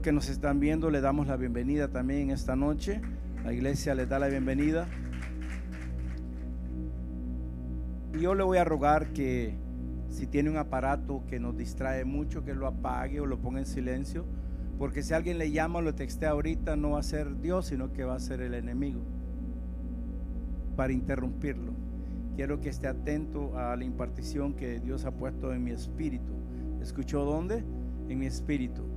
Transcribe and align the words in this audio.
Que 0.00 0.10
nos 0.10 0.30
están 0.30 0.58
viendo, 0.58 0.90
le 0.90 1.02
damos 1.02 1.26
la 1.26 1.36
bienvenida 1.36 1.88
también 1.88 2.30
esta 2.30 2.56
noche. 2.56 3.02
La 3.44 3.52
iglesia 3.52 3.94
les 3.94 4.08
da 4.08 4.18
la 4.18 4.28
bienvenida. 4.28 4.88
Yo 8.18 8.34
le 8.34 8.42
voy 8.42 8.56
a 8.56 8.64
rogar 8.64 9.12
que 9.12 9.54
si 10.08 10.26
tiene 10.26 10.48
un 10.48 10.56
aparato 10.56 11.24
que 11.28 11.38
nos 11.38 11.56
distrae 11.56 12.06
mucho, 12.06 12.42
que 12.42 12.54
lo 12.54 12.66
apague 12.66 13.20
o 13.20 13.26
lo 13.26 13.38
ponga 13.38 13.58
en 13.58 13.66
silencio. 13.66 14.24
Porque 14.78 15.02
si 15.02 15.12
alguien 15.12 15.36
le 15.36 15.50
llama 15.50 15.80
o 15.80 15.82
lo 15.82 15.94
textea 15.94 16.30
ahorita, 16.30 16.74
no 16.74 16.92
va 16.92 17.00
a 17.00 17.04
ser 17.04 17.40
Dios, 17.40 17.66
sino 17.66 17.92
que 17.92 18.04
va 18.04 18.14
a 18.14 18.20
ser 18.20 18.40
el 18.40 18.54
enemigo. 18.54 19.02
Para 20.74 20.94
interrumpirlo. 20.94 21.72
Quiero 22.34 22.60
que 22.60 22.70
esté 22.70 22.88
atento 22.88 23.58
a 23.58 23.76
la 23.76 23.84
impartición 23.84 24.54
que 24.54 24.80
Dios 24.80 25.04
ha 25.04 25.10
puesto 25.10 25.52
en 25.52 25.62
mi 25.62 25.70
espíritu. 25.72 26.32
¿Escuchó 26.80 27.24
dónde? 27.24 27.62
En 28.08 28.18
mi 28.18 28.26
espíritu. 28.26 28.91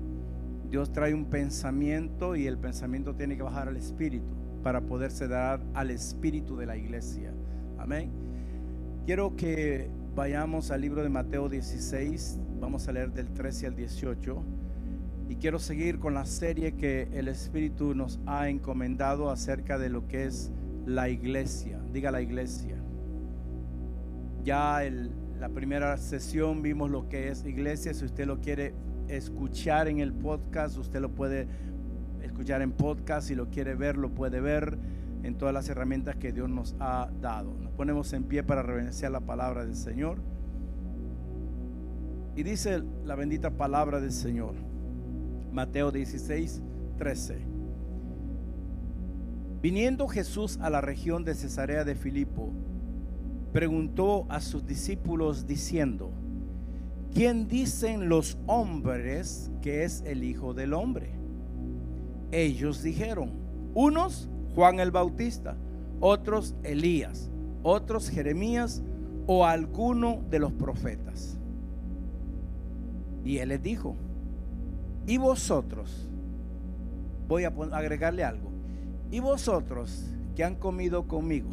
Dios 0.76 0.92
trae 0.92 1.14
un 1.14 1.23
pensamiento 1.23 2.36
y 2.36 2.48
el 2.48 2.58
pensamiento 2.58 3.16
tiene 3.16 3.38
que 3.38 3.44
bajar 3.44 3.70
al 3.70 3.78
espíritu 3.78 4.26
para 4.62 4.81
poderse 4.81 5.26
dar 5.30 5.62
al 5.73 5.90
espíritu 5.90 6.58
de 6.58 6.66
la 6.66 6.76
iglesia. 6.76 7.31
Amén. 7.78 8.12
Quiero 9.06 9.38
que 9.38 9.90
vayamos 10.16 10.72
al 10.72 10.81
libro 10.81 11.02
de 11.02 11.08
Mateo 11.08 11.48
16, 11.48 12.42
vamos 12.59 12.90
a 12.90 12.92
leer 12.92 13.14
del 13.14 13.30
13 13.30 13.68
al 13.68 13.76
18. 13.78 14.44
Y 15.30 15.38
quiero 15.38 15.59
seguir 15.59 15.98
con 15.98 16.14
la 16.14 16.26
serie 16.26 16.73
que 16.73 17.08
el 17.14 17.30
Espíritu 17.30 17.96
nos 17.96 18.20
ha 18.26 18.50
encomendado 18.50 19.30
acerca 19.30 19.78
de 19.78 19.88
lo 19.88 20.09
que 20.09 20.26
es 20.26 20.52
la 20.86 21.08
iglesia. 21.08 21.80
Diga 21.94 22.12
la 22.12 22.20
iglesia. 22.20 22.76
Ya 24.44 24.84
en 24.84 25.40
la 25.40 25.48
primera 25.48 25.96
sesión 25.96 26.62
vimos 26.62 26.90
lo 26.90 27.08
que 27.08 27.30
es 27.30 27.46
iglesia. 27.46 27.94
Si 27.94 28.03
usted 28.03 28.26
lo 28.26 28.42
quiere 28.42 28.73
escuchar 29.08 29.88
en 29.88 30.00
el 30.00 30.14
podcast, 30.14 30.78
usted 30.78 31.00
lo 31.00 31.09
puede 31.09 31.48
escuchar 32.22 32.61
en 32.61 32.72
podcast. 32.72 33.28
Si 33.28 33.36
lo 33.36 33.50
quiere 33.50 33.75
ver, 33.75 33.97
lo 33.97 34.14
puede 34.14 34.42
ver 34.42 34.78
en 35.23 35.36
todas 35.38 35.53
las 35.53 35.70
herramientas 35.70 36.16
que 36.16 36.31
Dios 36.31 36.50
nos 36.50 36.75
ha 36.80 37.09
dado. 37.22 37.53
Nos 37.59 37.72
ponemos 37.73 38.12
en 38.14 38.23
pie 38.23 38.44
para 38.44 38.62
reverenciar 38.62 39.12
la 39.12 39.22
palabra 39.22 39.66
del 39.66 39.75
Señor. 39.75 40.20
Y 42.36 42.44
dice 42.44 42.84
la 43.06 43.16
bendita 43.16 43.52
palabra 43.52 44.02
del 44.02 44.12
Señor. 44.12 44.56
Mateo 45.52 45.92
16, 45.92 46.62
13. 46.97 47.38
Viniendo 49.62 50.08
Jesús 50.08 50.59
a 50.62 50.69
la 50.69 50.81
región 50.81 51.23
de 51.23 51.34
Cesarea 51.34 51.86
de 51.86 51.95
Filipo, 51.95 52.52
preguntó 53.53 54.25
a 54.30 54.42
sus 54.42 54.67
discípulos 54.67 55.47
diciendo, 55.47 56.12
¿quién 57.16 57.48
dicen 57.48 58.09
los 58.09 58.38
hombres 58.46 59.50
que 59.62 59.86
es 59.86 60.03
el 60.06 60.24
Hijo 60.24 60.53
del 60.53 60.74
Hombre? 60.74 61.12
Ellos 62.31 62.84
dijeron, 62.84 63.31
unos 63.74 64.30
Juan 64.53 64.81
el 64.81 64.92
Bautista, 64.92 65.56
otros 66.02 66.56
Elías, 66.64 67.31
otros 67.64 68.09
Jeremías 68.09 68.84
o 69.28 69.46
alguno 69.46 70.24
de 70.30 70.40
los 70.40 70.52
profetas. 70.52 71.38
Y 73.24 73.38
él 73.38 73.50
les 73.50 73.64
dijo, 73.64 73.96
¿y 75.08 75.18
vosotros? 75.18 76.09
Voy 77.30 77.46
a 77.46 77.54
agregarle 77.72 78.25
algo. 78.25 78.52
¿Y 79.09 79.22
vosotros 79.22 80.04
que 80.36 80.44
han 80.44 80.56
comido 80.56 81.08
conmigo? 81.08 81.50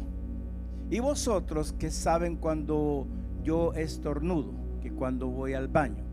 ¿Y 0.91 0.99
vosotros 0.99 1.71
que 1.71 1.89
saben 1.89 2.35
cuando 2.35 3.07
yo 3.43 3.73
estornudo, 3.73 4.62
que 4.83 4.91
cuando 4.91 5.27
voy 5.29 5.53
al 5.53 5.69
baño? 5.69 6.03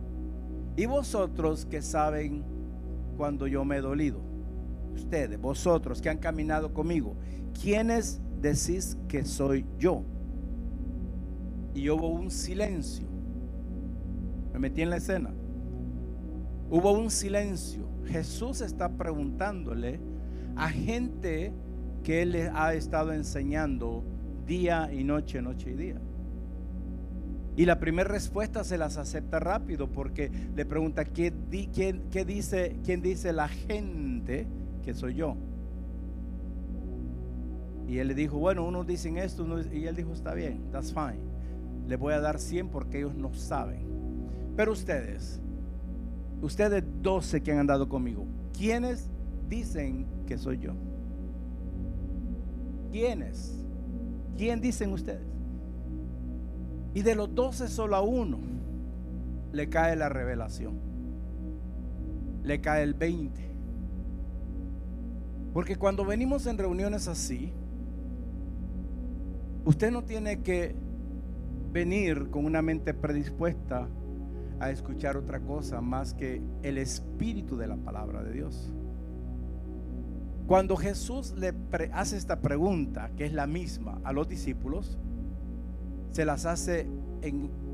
¿Y 0.76 0.86
vosotros 0.86 1.66
que 1.66 1.82
saben 1.82 2.44
cuando 3.16 3.46
yo 3.46 3.64
me 3.64 3.78
he 3.78 3.80
dolido? 3.80 4.30
ustedes, 4.94 5.40
vosotros 5.40 6.00
que 6.00 6.08
han 6.08 6.18
caminado 6.18 6.72
conmigo, 6.72 7.16
¿quiénes 7.60 8.20
decís 8.40 8.96
que 9.08 9.24
soy 9.24 9.66
yo? 9.78 10.04
Y 11.74 11.88
hubo 11.88 12.08
un 12.08 12.30
silencio. 12.30 13.06
Me 14.52 14.58
metí 14.58 14.82
en 14.82 14.90
la 14.90 14.96
escena. 14.96 15.30
Hubo 16.70 16.92
un 16.92 17.10
silencio. 17.10 17.88
Jesús 18.06 18.60
está 18.60 18.96
preguntándole 18.96 20.00
a 20.56 20.68
gente 20.68 21.52
que 22.02 22.22
él 22.22 22.50
ha 22.54 22.74
estado 22.74 23.12
enseñando 23.12 24.02
día 24.46 24.92
y 24.92 25.04
noche, 25.04 25.40
noche 25.42 25.70
y 25.70 25.74
día. 25.74 26.00
Y 27.56 27.66
la 27.66 27.78
primera 27.78 28.08
respuesta 28.08 28.64
se 28.64 28.78
las 28.78 28.96
acepta 28.96 29.38
rápido 29.38 29.88
porque 29.88 30.30
le 30.54 30.64
pregunta, 30.64 31.04
¿qué, 31.04 31.32
quién, 31.72 32.02
qué 32.10 32.24
dice, 32.24 32.78
¿quién 32.84 33.02
dice 33.02 33.32
la 33.32 33.48
gente? 33.48 34.46
que 34.80 34.94
soy 34.94 35.14
yo. 35.14 35.36
Y 37.88 37.98
él 37.98 38.08
le 38.08 38.14
dijo, 38.14 38.38
bueno, 38.38 38.66
unos 38.66 38.86
dicen 38.86 39.18
esto, 39.18 39.46
y 39.72 39.86
él 39.86 39.96
dijo, 39.96 40.12
está 40.12 40.34
bien, 40.34 40.70
that's 40.70 40.92
fine. 40.92 41.20
Le 41.88 41.96
voy 41.96 42.12
a 42.12 42.20
dar 42.20 42.38
100 42.38 42.68
porque 42.68 42.98
ellos 42.98 43.14
no 43.14 43.34
saben. 43.34 43.84
Pero 44.56 44.72
ustedes, 44.72 45.40
ustedes 46.40 46.84
12 47.02 47.42
que 47.42 47.52
han 47.52 47.58
andado 47.58 47.88
conmigo, 47.88 48.26
¿quiénes 48.56 49.08
dicen 49.48 50.06
que 50.26 50.38
soy 50.38 50.58
yo? 50.58 50.72
¿Quiénes? 52.92 53.64
¿Quién 54.36 54.60
dicen 54.60 54.92
ustedes? 54.92 55.26
Y 56.94 57.02
de 57.02 57.14
los 57.14 57.34
12 57.34 57.68
solo 57.68 57.96
a 57.96 58.00
uno 58.00 58.38
le 59.52 59.68
cae 59.68 59.96
la 59.96 60.08
revelación. 60.08 60.78
Le 62.42 62.60
cae 62.60 62.82
el 62.82 62.94
20. 62.94 63.50
Porque 65.52 65.76
cuando 65.76 66.04
venimos 66.04 66.46
en 66.46 66.58
reuniones 66.58 67.08
así, 67.08 67.52
usted 69.64 69.90
no 69.90 70.04
tiene 70.04 70.42
que 70.42 70.74
venir 71.72 72.30
con 72.30 72.44
una 72.44 72.62
mente 72.62 72.94
predispuesta 72.94 73.88
a 74.58 74.70
escuchar 74.70 75.16
otra 75.16 75.40
cosa 75.40 75.80
más 75.80 76.14
que 76.14 76.42
el 76.62 76.78
espíritu 76.78 77.56
de 77.56 77.66
la 77.66 77.76
palabra 77.76 78.22
de 78.22 78.32
Dios. 78.32 78.72
Cuando 80.46 80.76
Jesús 80.76 81.34
le 81.36 81.54
hace 81.92 82.16
esta 82.16 82.40
pregunta, 82.40 83.10
que 83.16 83.24
es 83.24 83.32
la 83.32 83.46
misma 83.46 84.00
a 84.04 84.12
los 84.12 84.28
discípulos, 84.28 84.98
se 86.10 86.24
las 86.24 86.46
hace 86.46 86.86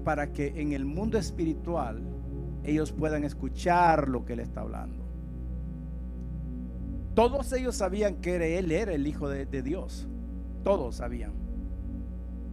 para 0.04 0.32
que 0.32 0.60
en 0.60 0.72
el 0.72 0.84
mundo 0.84 1.18
espiritual 1.18 2.00
ellos 2.64 2.92
puedan 2.92 3.24
escuchar 3.24 4.08
lo 4.08 4.24
que 4.24 4.34
él 4.34 4.40
está 4.40 4.60
hablando. 4.60 5.04
Todos 7.14 7.52
ellos 7.52 7.76
sabían 7.76 8.16
que 8.16 8.58
él 8.58 8.70
era 8.72 8.92
el 8.92 9.06
Hijo 9.06 9.28
de, 9.28 9.62
Dios. 9.62 10.06
Todos 10.64 10.96
sabían. 10.96 11.32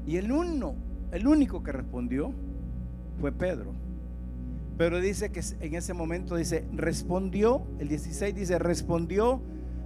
Y 0.06 0.18
el 0.18 0.32
uno, 0.32 0.76
el 1.12 1.28
único 1.28 1.64
que 1.64 1.72
respondió 1.74 2.32
fue 3.20 3.32
Pedro. 3.32 3.74
Pero 4.78 5.00
dice 5.02 5.32
que 5.32 5.42
en 5.60 5.76
ese 5.76 5.94
momento 5.94 6.36
dice, 6.36 6.66
respondió, 6.74 7.64
el 7.80 7.90
16 7.90 8.34
dice, 8.34 8.58
respondió, 8.58 9.42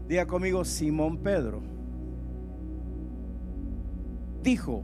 diga 0.08 0.28
conmigo, 0.28 0.64
Simón 0.64 1.18
Pedro. 1.18 1.62
Dijo, 4.44 4.84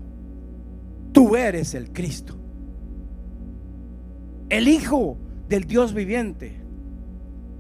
tú 1.14 1.36
eres 1.38 1.74
el 1.76 1.94
Cristo, 1.94 2.36
el 4.50 4.68
Hijo 4.68 5.18
del 5.48 5.64
Dios 5.66 5.94
viviente. 5.94 6.60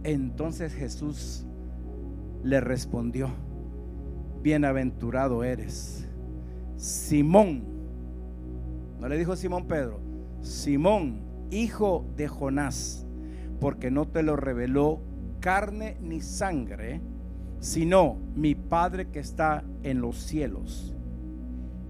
Entonces 0.03 0.73
Jesús 0.73 1.45
le 2.43 2.59
respondió, 2.59 3.29
bienaventurado 4.41 5.45
eres, 5.45 6.05
Simón, 6.75 7.63
no 8.99 9.07
le 9.07 9.17
dijo 9.17 9.37
Simón 9.37 9.67
Pedro, 9.67 10.01
Simón, 10.41 11.21
hijo 11.51 12.05
de 12.17 12.27
Jonás, 12.27 13.05
porque 13.61 13.91
no 13.91 14.05
te 14.07 14.23
lo 14.23 14.35
reveló 14.35 14.99
carne 15.39 15.97
ni 16.01 16.19
sangre, 16.19 16.99
sino 17.59 18.17
mi 18.35 18.55
Padre 18.55 19.09
que 19.09 19.19
está 19.19 19.63
en 19.83 20.01
los 20.01 20.17
cielos. 20.17 20.93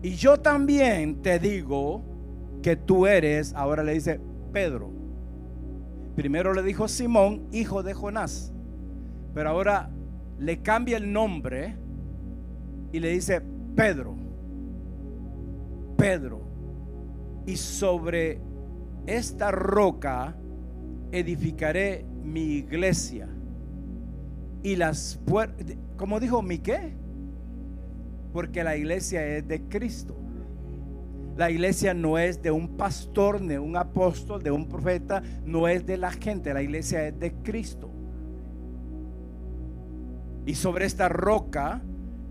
Y 0.03 0.15
yo 0.15 0.38
también 0.38 1.21
te 1.21 1.39
digo 1.39 2.03
que 2.61 2.75
tú 2.75 3.07
eres, 3.07 3.53
ahora 3.53 3.83
le 3.83 3.94
dice 3.94 4.19
Pedro. 4.51 4.91
Primero 6.15 6.53
le 6.53 6.61
dijo 6.61 6.89
Simón, 6.89 7.47
hijo 7.53 7.83
de 7.83 7.94
Jonás. 7.94 8.53
Pero 9.33 9.50
ahora 9.50 9.89
le 10.38 10.61
cambia 10.61 10.97
el 10.97 11.11
nombre 11.13 11.77
y 12.91 13.00
le 13.00 13.11
dice 13.11 13.41
Pedro. 13.75 14.15
Pedro. 15.97 16.41
Y 17.45 17.55
sobre 17.55 18.41
esta 19.07 19.51
roca 19.51 20.35
edificaré 21.13 22.05
mi 22.23 22.55
iglesia. 22.55 23.29
Y 24.63 24.75
las 24.75 25.17
puertas, 25.25 25.77
como 25.95 26.19
dijo 26.19 26.41
mi 26.41 26.59
qué? 26.59 27.02
Porque 28.33 28.63
la 28.63 28.75
iglesia 28.75 29.25
es 29.25 29.47
de 29.47 29.62
Cristo. 29.62 30.18
La 31.38 31.50
iglesia 31.50 31.94
no 31.94 32.18
es 32.18 32.41
de 32.41 32.51
un 32.51 32.77
pastor, 32.77 33.39
de 33.41 33.57
un 33.57 33.75
apóstol, 33.75 34.44
de 34.44 34.51
un 34.51 34.68
profeta, 34.68 35.24
no 35.45 35.68
es 35.68 35.85
de 35.85 35.97
la 35.97 36.12
gente, 36.12 36.53
la 36.53 36.62
iglesia 36.62 37.07
es 37.07 37.19
de 37.19 37.33
Cristo. 37.33 37.89
Y 40.45 40.56
sobre 40.56 40.85
esta 40.85 41.09
roca 41.09 41.81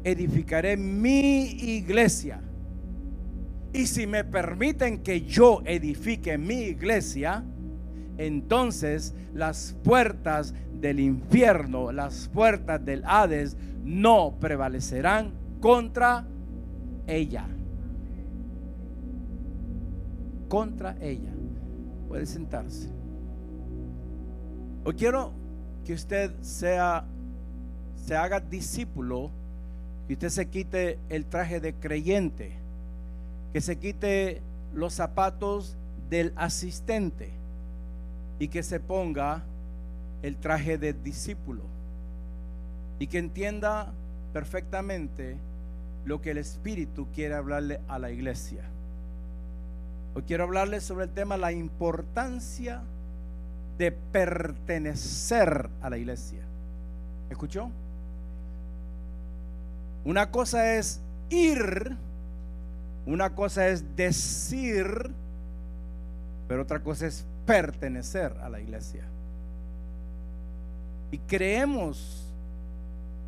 edificaré 0.05 0.77
mi 0.77 1.47
iglesia. 1.47 2.41
Y 3.73 3.87
si 3.87 4.07
me 4.07 4.23
permiten 4.23 5.03
que 5.03 5.23
yo 5.23 5.63
edifique 5.65 6.37
mi 6.39 6.61
iglesia, 6.63 7.43
entonces 8.19 9.15
las 9.33 9.77
puertas 9.83 10.55
del 10.81 11.01
infierno, 11.01 11.91
las 11.91 12.29
puertas 12.29 12.85
del 12.85 13.03
Hades, 13.05 13.57
no 13.83 14.37
prevalecerán 14.39 15.42
contra 15.63 16.27
ella. 17.07 17.47
Contra 20.49 20.97
ella. 21.01 21.31
Puede 22.09 22.27
sentarse. 22.27 22.91
Hoy 24.85 24.95
quiero 24.95 25.31
que 25.87 25.95
usted 25.95 26.33
sea, 26.43 27.05
se 27.95 28.17
haga 28.17 28.41
discípulo, 28.41 29.31
que 30.09 30.15
usted 30.15 30.31
se 30.31 30.47
quite 30.47 30.99
el 31.09 31.25
traje 31.27 31.61
de 31.61 31.75
creyente, 31.75 32.53
que 33.53 33.61
se 33.61 33.77
quite 33.77 34.43
los 34.75 34.93
zapatos 34.95 35.77
del 36.11 36.33
asistente 36.35 37.31
y 38.41 38.49
que 38.49 38.65
se 38.65 38.81
ponga 38.81 39.45
el 40.23 40.37
traje 40.37 40.77
de 40.77 40.93
discípulo 40.93 41.63
y 42.99 43.07
que 43.07 43.19
entienda 43.19 43.93
perfectamente 44.33 45.37
lo 46.05 46.21
que 46.21 46.33
el 46.33 46.39
Espíritu 46.39 47.07
quiere 47.15 47.35
hablarle 47.35 47.81
a 47.89 47.99
la 47.99 48.11
iglesia. 48.11 48.63
Hoy 50.15 50.23
quiero 50.23 50.45
hablarle 50.45 50.81
sobre 50.81 51.05
el 51.05 51.11
tema 51.11 51.37
la 51.37 51.53
importancia 51.53 52.83
de 53.79 53.93
pertenecer 53.93 55.71
a 55.81 55.89
la 55.91 55.97
iglesia. 55.97 56.41
¿Escuchó? 57.31 57.71
Una 60.05 60.31
cosa 60.31 60.75
es 60.75 61.01
ir, 61.31 61.97
una 63.07 63.35
cosa 63.35 63.69
es 63.69 63.97
decir, 63.97 65.11
pero 66.49 66.63
otra 66.63 66.81
cosa 66.81 67.07
es 67.07 67.25
pertenecer 67.47 68.37
a 68.43 68.49
la 68.49 68.61
iglesia. 68.61 69.05
Y 71.11 71.19
creemos, 71.19 72.27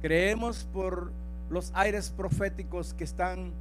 creemos 0.02 0.64
por 0.72 1.12
los 1.54 1.70
aires 1.74 2.10
proféticos 2.10 2.92
que 2.94 3.04
están 3.04 3.52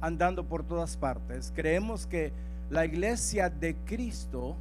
andando 0.00 0.44
por 0.44 0.64
todas 0.64 0.96
partes. 0.96 1.52
Creemos 1.54 2.06
que 2.06 2.32
la 2.70 2.86
iglesia 2.86 3.50
de 3.50 3.76
Cristo 3.84 4.56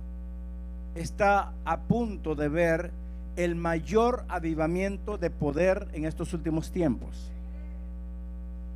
está 0.93 1.53
a 1.63 1.79
punto 1.79 2.35
de 2.35 2.49
ver 2.49 2.91
el 3.37 3.55
mayor 3.55 4.25
avivamiento 4.27 5.17
de 5.17 5.29
poder 5.29 5.87
en 5.93 6.05
estos 6.05 6.33
últimos 6.33 6.71
tiempos. 6.71 7.31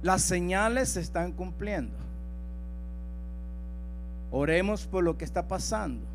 Las 0.01 0.21
señales 0.21 0.89
se 0.89 1.01
están 1.01 1.33
cumpliendo. 1.33 1.95
Oremos 4.31 4.87
por 4.87 5.03
lo 5.03 5.17
que 5.17 5.25
está 5.25 5.47
pasando. 5.47 6.05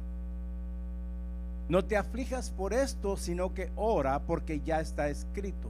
No 1.68 1.84
te 1.84 1.96
aflijas 1.98 2.50
por 2.50 2.72
esto, 2.72 3.16
sino 3.16 3.52
que 3.52 3.70
ora 3.76 4.18
porque 4.20 4.60
ya 4.60 4.80
está 4.80 5.08
escrito. 5.08 5.68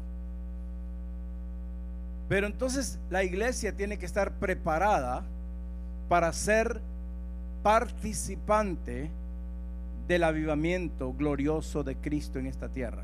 Pero 2.28 2.46
entonces 2.46 2.98
la 3.10 3.24
iglesia 3.24 3.72
tiene 3.72 3.98
que 3.98 4.06
estar 4.06 4.32
preparada 4.32 5.22
para 6.08 6.32
ser 6.32 6.80
participante 7.62 9.10
del 10.08 10.24
avivamiento 10.24 11.12
glorioso 11.12 11.84
de 11.84 11.96
Cristo 11.96 12.38
en 12.38 12.46
esta 12.46 12.68
tierra. 12.68 13.02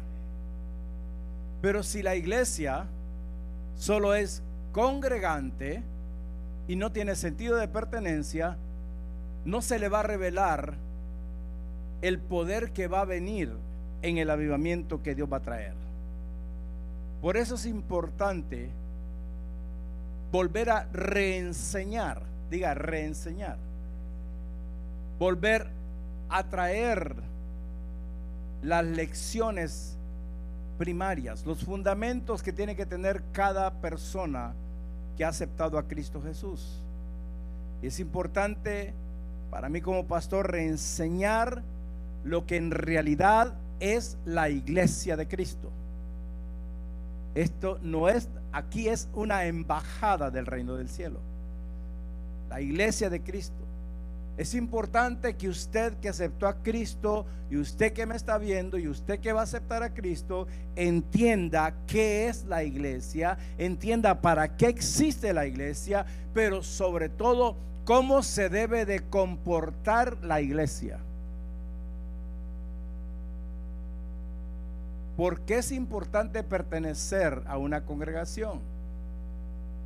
Pero 1.61 1.83
si 1.83 2.03
la 2.03 2.17
iglesia 2.17 2.87
solo 3.77 4.15
es 4.15 4.43
congregante 4.73 5.83
y 6.67 6.77
no 6.77 6.93
tiene 6.93 7.17
sentido 7.17 7.57
de 7.57 7.69
pertenencia, 7.69 8.57
no 9.45 9.63
se 9.63 9.79
le 9.79 9.89
va 9.89 10.01
a 10.01 10.05
revelar 10.05 10.75
el 12.03 12.19
poder 12.19 12.71
que 12.73 12.87
va 12.89 13.01
a 13.01 13.07
venir 13.07 13.53
en 14.03 14.19
el 14.19 14.31
avivamiento 14.31 15.03
que 15.03 15.15
Dios 15.15 15.29
va 15.33 15.39
a 15.39 15.43
traer. 15.43 15.73
Por 17.21 17.37
eso 17.37 17.57
es 17.57 17.67
importante 17.67 18.69
volver 20.31 20.71
a 20.71 20.85
reenseñar, 20.93 22.23
diga 22.51 22.75
reenseñar, 22.75 23.57
volver 25.19 25.67
a 26.29 26.43
traer 26.45 27.17
las 28.63 28.85
lecciones 28.85 29.97
primarias, 30.79 31.45
los 31.47 31.65
fundamentos 31.65 32.43
que 32.43 32.53
tiene 32.53 32.77
que 32.77 32.87
tener 32.87 33.23
cada 33.33 33.71
persona 33.73 34.53
que 35.17 35.25
ha 35.25 35.29
aceptado 35.29 35.79
a 35.79 35.85
Cristo 35.85 36.23
Jesús. 36.23 36.81
Es 37.83 38.01
importante 38.01 38.93
para 39.51 39.69
mí 39.69 39.81
como 39.81 40.05
pastor 40.07 40.51
reenseñar 40.51 41.63
lo 42.25 42.47
que 42.47 42.57
en 42.57 42.71
realidad 42.71 43.55
es 43.81 44.17
la 44.25 44.49
iglesia 44.49 45.17
de 45.17 45.27
Cristo. 45.27 45.71
Esto 47.35 47.79
no 47.83 48.09
es, 48.09 48.29
aquí 48.53 48.89
es 48.89 49.09
una 49.15 49.45
embajada 49.47 50.31
del 50.31 50.47
reino 50.47 50.77
del 50.77 50.89
cielo. 50.89 51.21
La 52.49 52.61
iglesia 52.61 53.11
de 53.11 53.21
Cristo. 53.21 53.69
Es 54.39 54.55
importante 54.55 55.35
que 55.35 55.49
usted 55.49 55.95
que 55.95 56.09
aceptó 56.09 56.47
a 56.47 56.63
Cristo 56.63 57.27
y 57.51 57.57
usted 57.57 57.93
que 57.93 58.07
me 58.07 58.15
está 58.15 58.39
viendo 58.39 58.79
y 58.79 58.87
usted 58.87 59.19
que 59.19 59.33
va 59.33 59.41
a 59.41 59.45
aceptar 59.45 59.83
a 59.83 59.93
Cristo 59.93 60.47
entienda 60.77 61.75
qué 61.89 62.29
es 62.29 62.45
la 62.45 62.63
iglesia, 62.63 63.37
entienda 63.59 64.21
para 64.21 64.57
qué 64.57 64.69
existe 64.69 65.33
la 65.33 65.45
iglesia, 65.47 66.07
pero 66.35 66.63
sobre 66.63 67.09
todo 67.09 67.57
cómo 67.85 68.23
se 68.23 68.49
debe 68.49 68.85
de 68.85 69.01
comportar 69.01 70.17
la 70.23 70.41
iglesia. 70.41 71.01
¿Por 75.19 75.41
qué 75.41 75.59
es 75.59 75.73
importante 75.73 76.45
pertenecer 76.45 77.43
a 77.49 77.59
una 77.59 77.85
congregación? 77.85 78.61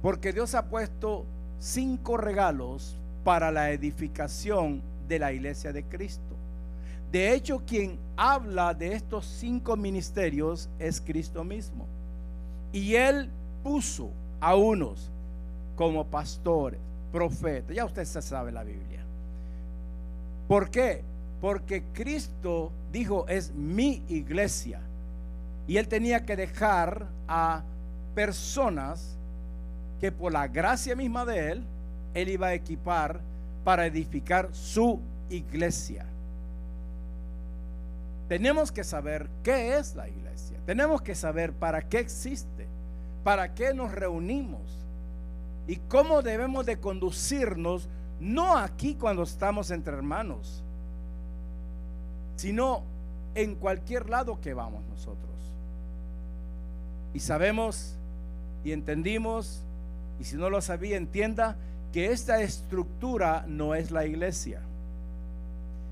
Porque 0.03 0.31
Dios 0.31 0.55
ha 0.55 0.67
puesto 0.67 1.25
cinco 1.59 2.19
regalos 2.19 2.99
para 3.25 3.51
la 3.51 3.71
edificación 3.71 4.83
de 5.09 5.19
la 5.19 5.33
iglesia 5.33 5.73
de 5.73 5.85
Cristo. 5.85 6.37
De 7.11 7.33
hecho, 7.33 7.63
quien 7.67 7.99
habla 8.15 8.75
de 8.75 8.93
estos 8.93 9.25
cinco 9.25 9.75
ministerios 9.75 10.69
es 10.79 11.01
Cristo 11.01 11.45
mismo. 11.45 11.87
Y 12.71 12.97
Él 12.97 13.31
puso 13.65 14.11
a 14.39 14.55
unos 14.55 15.11
como 15.77 16.05
pastores, 16.09 16.79
profetas. 17.11 17.75
Ya 17.75 17.87
usted 17.87 18.05
se 18.05 18.21
sabe 18.21 18.53
la 18.53 18.65
Biblia. 18.65 19.03
¿Por 20.47 20.69
qué? 20.69 21.03
Porque 21.41 21.85
Cristo 21.95 22.71
dijo, 22.93 23.27
es 23.29 23.51
mi 23.55 24.03
iglesia 24.11 24.83
y 25.67 25.77
él 25.77 25.89
tenía 25.89 26.25
que 26.25 26.37
dejar 26.37 27.07
a 27.29 27.63
personas 28.15 29.17
que 30.01 30.13
por 30.13 30.33
la 30.33 30.49
gracia 30.49 30.97
misma 30.97 31.25
de 31.25 31.53
él, 31.53 31.65
él 32.15 32.29
iba 32.29 32.49
a 32.49 32.55
equipar 32.55 33.21
para 33.65 33.87
edificar 33.87 34.49
su 34.53 35.01
iglesia. 35.31 36.05
Tenemos 38.29 38.73
que 38.73 38.85
saber 38.85 39.29
qué 39.43 39.77
es 39.77 39.95
la 39.95 40.09
iglesia. 40.09 40.59
Tenemos 40.67 41.03
que 41.03 41.15
saber 41.15 41.53
para 41.53 41.83
qué 41.83 41.99
existe, 41.99 42.67
para 43.25 43.55
qué 43.55 43.75
nos 43.75 43.93
reunimos 43.93 44.61
y 45.67 45.77
cómo 45.77 46.23
debemos 46.23 46.67
de 46.67 46.79
conducirnos, 46.79 47.89
no 48.21 48.57
aquí 48.57 48.95
cuando 48.95 49.23
estamos 49.23 49.71
entre 49.71 49.95
hermanos, 49.95 50.63
sino 52.37 52.83
en 53.35 53.55
cualquier 53.55 54.09
lado 54.09 54.41
que 54.41 54.55
vamos 54.55 54.83
nosotros. 54.91 55.32
Y 57.15 57.21
sabemos 57.21 57.95
y 58.65 58.73
entendimos, 58.73 59.63
y 60.21 60.25
si 60.25 60.37
no 60.37 60.51
lo 60.51 60.61
sabía, 60.61 60.97
entienda 60.97 61.57
que 61.93 62.13
esta 62.13 62.41
estructura 62.41 63.45
no 63.47 63.75
es 63.75 63.91
la 63.91 64.07
iglesia. 64.07 64.61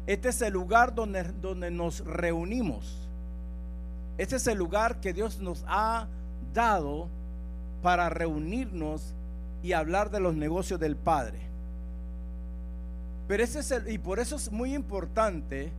Este 0.07 0.31
es 0.31 0.41
el 0.43 0.53
lugar 0.53 0.95
donde, 0.95 1.25
donde 1.25 1.71
nos 1.71 2.05
reunimos. 2.05 3.09
Este 4.19 4.37
es 4.37 4.47
el 4.47 4.59
lugar 4.59 5.01
que 5.01 5.13
Dios 5.13 5.41
nos 5.41 5.65
ha 5.67 6.07
dado 6.55 7.09
para 7.83 8.09
reunirnos 8.09 9.15
y 9.63 9.73
hablar 9.73 10.11
de 10.11 10.21
los 10.21 10.35
negocios 10.35 10.81
del 10.81 10.97
Padre. 10.97 11.39
Pero 13.29 13.45
ese 13.45 13.61
es 13.61 13.71
el, 13.71 13.89
y 13.91 13.99
por 13.99 14.19
eso 14.19 14.37
es 14.37 14.51
muy 14.51 14.75
importante 14.75 15.71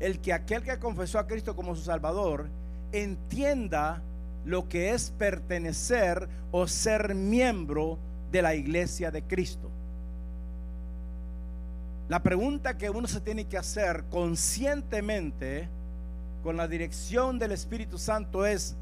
el 0.00 0.20
que 0.20 0.32
aquel 0.32 0.62
que 0.62 0.78
confesó 0.78 1.18
a 1.18 1.26
Cristo 1.26 1.54
como 1.54 1.74
su 1.74 1.82
Salvador 1.82 2.46
entienda 2.92 4.00
lo 4.46 4.68
que 4.68 4.90
es 4.90 5.10
pertenecer 5.10 6.28
o 6.52 6.68
ser 6.68 7.14
miembro 7.14 7.98
de 8.30 8.42
la 8.42 8.54
iglesia 8.54 9.10
de 9.10 9.22
Cristo. 9.22 9.68
La 12.08 12.22
pregunta 12.22 12.78
que 12.78 12.88
uno 12.88 13.08
se 13.08 13.20
tiene 13.20 13.46
que 13.46 13.58
hacer 13.58 14.04
conscientemente 14.08 15.68
con 16.44 16.56
la 16.56 16.68
dirección 16.68 17.40
del 17.40 17.50
Espíritu 17.50 17.98
Santo 17.98 18.46
es, 18.46 18.76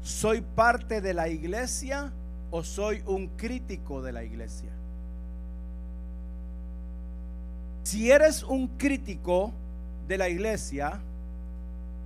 ¿soy 0.00 0.42
parte 0.42 1.00
de 1.00 1.12
la 1.12 1.28
iglesia 1.28 2.12
o 2.52 2.62
soy 2.62 3.02
un 3.04 3.26
crítico 3.36 4.02
de 4.02 4.12
la 4.12 4.22
iglesia? 4.22 4.70
Si 7.82 8.12
eres 8.12 8.44
un 8.44 8.68
crítico 8.78 9.52
de 10.06 10.18
la 10.18 10.28
iglesia, 10.28 11.00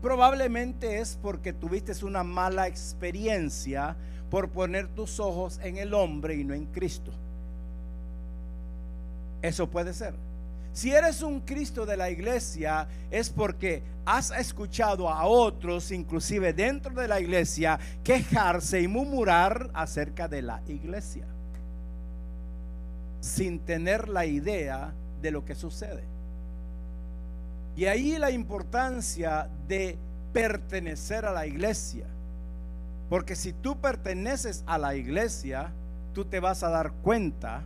probablemente 0.04 0.98
es 0.98 1.18
porque 1.22 1.54
tuviste 1.54 2.04
una 2.04 2.22
mala 2.22 2.68
experiencia 2.68 3.96
por 4.30 4.50
poner 4.50 4.86
tus 4.88 5.18
ojos 5.18 5.58
en 5.62 5.78
el 5.78 5.94
hombre 5.94 6.34
y 6.34 6.44
no 6.44 6.52
en 6.52 6.66
Cristo. 6.66 7.10
Eso 9.40 9.66
puede 9.66 9.94
ser. 9.94 10.12
Si 10.74 10.90
eres 10.90 11.22
un 11.22 11.40
Cristo 11.40 11.86
de 11.86 11.96
la 11.96 12.10
iglesia 12.10 12.86
es 13.10 13.30
porque 13.30 13.82
has 14.04 14.30
escuchado 14.32 15.08
a 15.08 15.24
otros, 15.24 15.90
inclusive 15.90 16.52
dentro 16.52 16.92
de 16.92 17.08
la 17.08 17.18
iglesia, 17.18 17.80
quejarse 18.02 18.82
y 18.82 18.88
murmurar 18.88 19.70
acerca 19.72 20.28
de 20.28 20.42
la 20.42 20.60
iglesia, 20.68 21.24
sin 23.22 23.58
tener 23.58 24.10
la 24.10 24.26
idea 24.26 24.92
de 25.22 25.30
lo 25.30 25.46
que 25.46 25.54
sucede. 25.54 26.04
Y 27.76 27.86
ahí 27.86 28.18
la 28.18 28.30
importancia 28.30 29.48
de 29.66 29.98
pertenecer 30.32 31.24
a 31.24 31.32
la 31.32 31.46
iglesia. 31.46 32.06
Porque 33.08 33.36
si 33.36 33.52
tú 33.52 33.80
perteneces 33.80 34.62
a 34.66 34.78
la 34.78 34.94
iglesia, 34.94 35.70
tú 36.12 36.24
te 36.24 36.40
vas 36.40 36.62
a 36.62 36.70
dar 36.70 36.92
cuenta 37.02 37.62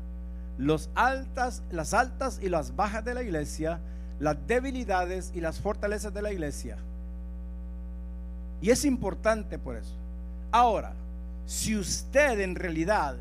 los 0.57 0.91
altas, 0.95 1.63
las 1.71 1.95
altas 1.95 2.41
y 2.43 2.49
las 2.49 2.75
bajas 2.75 3.05
de 3.05 3.15
la 3.15 3.23
iglesia, 3.23 3.79
las 4.19 4.37
debilidades 4.47 5.31
y 5.35 5.41
las 5.41 5.61
fortalezas 5.61 6.13
de 6.13 6.23
la 6.23 6.33
iglesia. 6.33 6.77
Y 8.61 8.71
es 8.71 8.85
importante 8.85 9.59
por 9.59 9.77
eso. 9.77 9.95
Ahora, 10.51 10.93
si 11.47 11.77
usted 11.77 12.41
en 12.41 12.57
realidad 12.57 13.17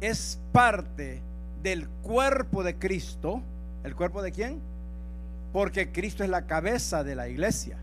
es 0.00 0.38
parte 0.52 1.22
del 1.62 1.88
cuerpo 1.88 2.62
de 2.62 2.76
Cristo, 2.76 3.40
¿el 3.84 3.96
cuerpo 3.96 4.20
de 4.20 4.32
quién? 4.32 4.60
Porque 5.52 5.92
Cristo 5.92 6.24
es 6.24 6.30
la 6.30 6.46
cabeza 6.46 7.04
de 7.04 7.14
la 7.14 7.28
iglesia. 7.28 7.76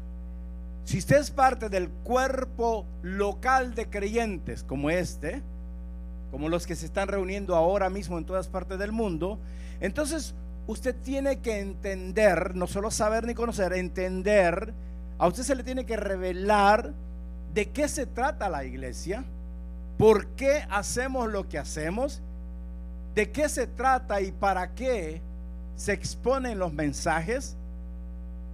Si 0.83 0.97
usted 0.97 1.17
es 1.17 1.29
parte 1.29 1.69
del 1.69 1.89
cuerpo 1.89 2.85
local 3.03 3.75
de 3.75 3.89
creyentes 3.89 4.63
como 4.63 4.89
este, 4.89 5.43
como 6.31 6.49
los 6.49 6.65
que 6.65 6.75
se 6.75 6.85
están 6.85 7.07
reuniendo 7.07 7.55
ahora 7.55 7.89
mismo 7.89 8.17
en 8.17 8.25
todas 8.25 8.47
partes 8.47 8.79
del 8.79 8.91
mundo, 8.91 9.37
entonces 9.81 10.33
usted 10.67 10.95
tiene 11.03 11.39
que 11.39 11.59
entender, 11.59 12.55
no 12.55 12.67
solo 12.67 12.91
saber 12.91 13.25
ni 13.25 13.33
conocer, 13.33 13.73
entender, 13.73 14.73
a 15.17 15.27
usted 15.27 15.43
se 15.43 15.55
le 15.55 15.63
tiene 15.63 15.85
que 15.85 15.97
revelar 15.97 16.91
de 17.53 17.69
qué 17.69 17.87
se 17.87 18.05
trata 18.05 18.49
la 18.49 18.65
iglesia, 18.65 19.23
por 19.97 20.27
qué 20.29 20.65
hacemos 20.69 21.29
lo 21.29 21.47
que 21.49 21.59
hacemos, 21.59 22.21
de 23.15 23.31
qué 23.31 23.49
se 23.49 23.67
trata 23.67 24.21
y 24.21 24.31
para 24.31 24.73
qué 24.73 25.21
se 25.75 25.93
exponen 25.93 26.59
los 26.59 26.73
mensajes 26.73 27.57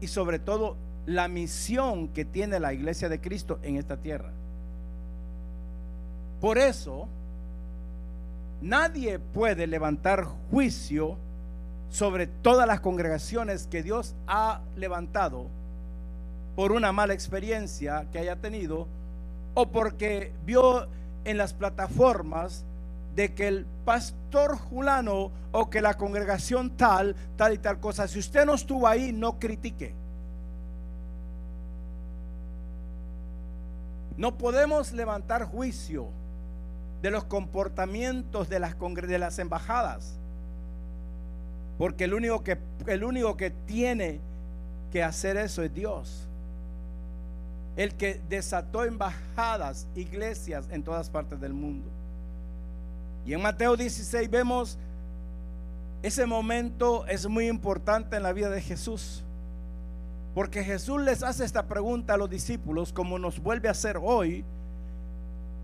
y 0.02 0.08
sobre 0.08 0.40
todo 0.40 0.76
la 1.06 1.28
misión 1.28 2.08
que 2.10 2.26
tiene 2.26 2.60
la 2.60 2.74
iglesia 2.74 3.10
de 3.10 3.22
Cristo 3.22 3.60
en 3.64 3.78
esta 3.78 3.98
tierra. 3.98 4.32
Por 6.42 6.58
eso, 6.58 7.08
Nadie 8.62 9.20
puede 9.20 9.68
levantar 9.68 10.26
juicio 10.50 11.18
sobre 11.92 12.26
todas 12.26 12.68
las 12.68 12.80
congregaciones 12.80 13.68
que 13.68 13.84
Dios 13.84 14.16
ha 14.28 14.62
levantado 14.76 15.46
por 16.56 16.72
una 16.72 16.92
mala 16.92 17.14
experiencia 17.14 18.08
que 18.12 18.20
haya 18.20 18.38
tenido 18.38 18.88
o 19.54 19.68
porque 19.68 20.32
vio 20.46 20.88
en 21.26 21.38
las 21.38 21.54
plataformas 21.54 22.66
de 23.16 23.34
que 23.34 23.48
el 23.48 23.66
pastor 23.86 24.58
Julano 24.58 25.32
o 25.52 25.70
que 25.70 25.82
la 25.82 25.94
congregación 25.94 26.72
tal, 26.72 27.16
tal 27.38 27.54
y 27.54 27.58
tal 27.58 27.80
cosa. 27.80 28.08
Si 28.08 28.20
usted 28.20 28.46
no 28.46 28.56
estuvo 28.56 28.88
ahí, 28.88 29.14
no 29.14 29.40
critique. 29.40 29.94
No 34.18 34.38
podemos 34.38 34.92
levantar 34.92 35.46
juicio 35.46 36.10
de 37.02 37.12
los 37.12 37.24
comportamientos 37.26 38.50
de 38.50 38.60
las, 38.60 38.76
de 38.80 39.20
las 39.20 39.40
embajadas. 39.40 40.18
Porque 41.78 42.06
el 42.06 42.14
único, 42.14 42.44
que, 42.44 42.58
el 42.88 43.04
único 43.04 43.36
que 43.36 43.52
tiene 43.52 44.20
que 44.92 45.04
hacer 45.04 45.38
eso 45.38 45.64
es 45.64 45.74
Dios. 45.74 46.28
El 47.76 47.96
que 47.96 48.22
desató 48.30 48.86
embajadas, 48.86 49.88
iglesias 49.96 50.68
en 50.72 50.84
todas 50.84 51.10
partes 51.10 51.40
del 51.42 51.54
mundo. 51.54 51.95
Y 53.26 53.34
en 53.34 53.42
Mateo 53.42 53.76
16 53.76 54.30
vemos 54.30 54.78
ese 56.04 56.28
momento 56.28 57.06
es 57.08 57.28
muy 57.28 57.48
importante 57.48 58.16
en 58.18 58.24
la 58.24 58.32
vida 58.32 58.50
de 58.50 58.62
Jesús. 58.62 59.24
Porque 60.36 60.64
Jesús 60.64 61.02
les 61.02 61.24
hace 61.24 61.44
esta 61.44 61.64
pregunta 61.64 62.14
a 62.14 62.18
los 62.18 62.30
discípulos 62.30 62.94
como 62.94 63.18
nos 63.18 63.40
vuelve 63.42 63.70
a 63.70 63.72
hacer 63.72 63.98
hoy 64.02 64.44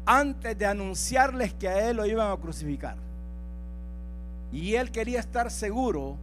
antes 0.06 0.58
de 0.58 0.66
anunciarles 0.66 1.54
que 1.54 1.68
a 1.68 1.90
él 1.90 1.98
lo 1.98 2.06
iban 2.06 2.32
a 2.32 2.38
crucificar. 2.38 2.96
Y 4.52 4.76
él 4.76 4.92
quería 4.92 5.20
estar 5.20 5.52
seguro 5.52 6.18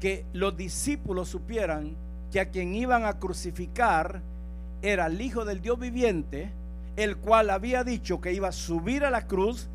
que 0.00 0.24
los 0.32 0.56
discípulos 0.56 1.28
supieran 1.28 1.96
que 2.32 2.40
a 2.40 2.48
quien 2.48 2.74
iban 2.74 3.04
a 3.04 3.18
crucificar 3.18 4.22
era 4.82 5.06
el 5.06 5.20
Hijo 5.20 5.44
del 5.44 5.60
Dios 5.60 5.78
viviente, 5.78 6.50
el 6.96 7.16
cual 7.16 7.50
había 7.50 7.84
dicho 7.84 8.20
que 8.20 8.32
iba 8.32 8.48
a 8.48 8.52
subir 8.52 9.04
a 9.04 9.10
la 9.10 9.26
cruz, 9.26 9.68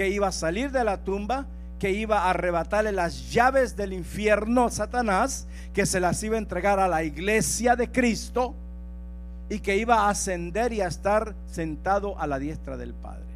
que 0.00 0.08
iba 0.08 0.28
a 0.28 0.32
salir 0.32 0.70
de 0.70 0.82
la 0.82 1.04
tumba, 1.04 1.44
que 1.78 1.90
iba 1.90 2.20
a 2.20 2.30
arrebatarle 2.30 2.90
las 2.90 3.32
llaves 3.32 3.76
del 3.76 3.92
infierno 3.92 4.64
a 4.64 4.70
Satanás, 4.70 5.46
que 5.74 5.84
se 5.84 6.00
las 6.00 6.22
iba 6.22 6.36
a 6.36 6.38
entregar 6.38 6.80
a 6.80 6.88
la 6.88 7.04
iglesia 7.04 7.76
de 7.76 7.92
Cristo 7.92 8.54
y 9.50 9.58
que 9.58 9.76
iba 9.76 9.96
a 9.96 10.08
ascender 10.08 10.72
y 10.72 10.80
a 10.80 10.86
estar 10.86 11.34
sentado 11.50 12.18
a 12.18 12.26
la 12.26 12.38
diestra 12.38 12.78
del 12.78 12.94
Padre. 12.94 13.26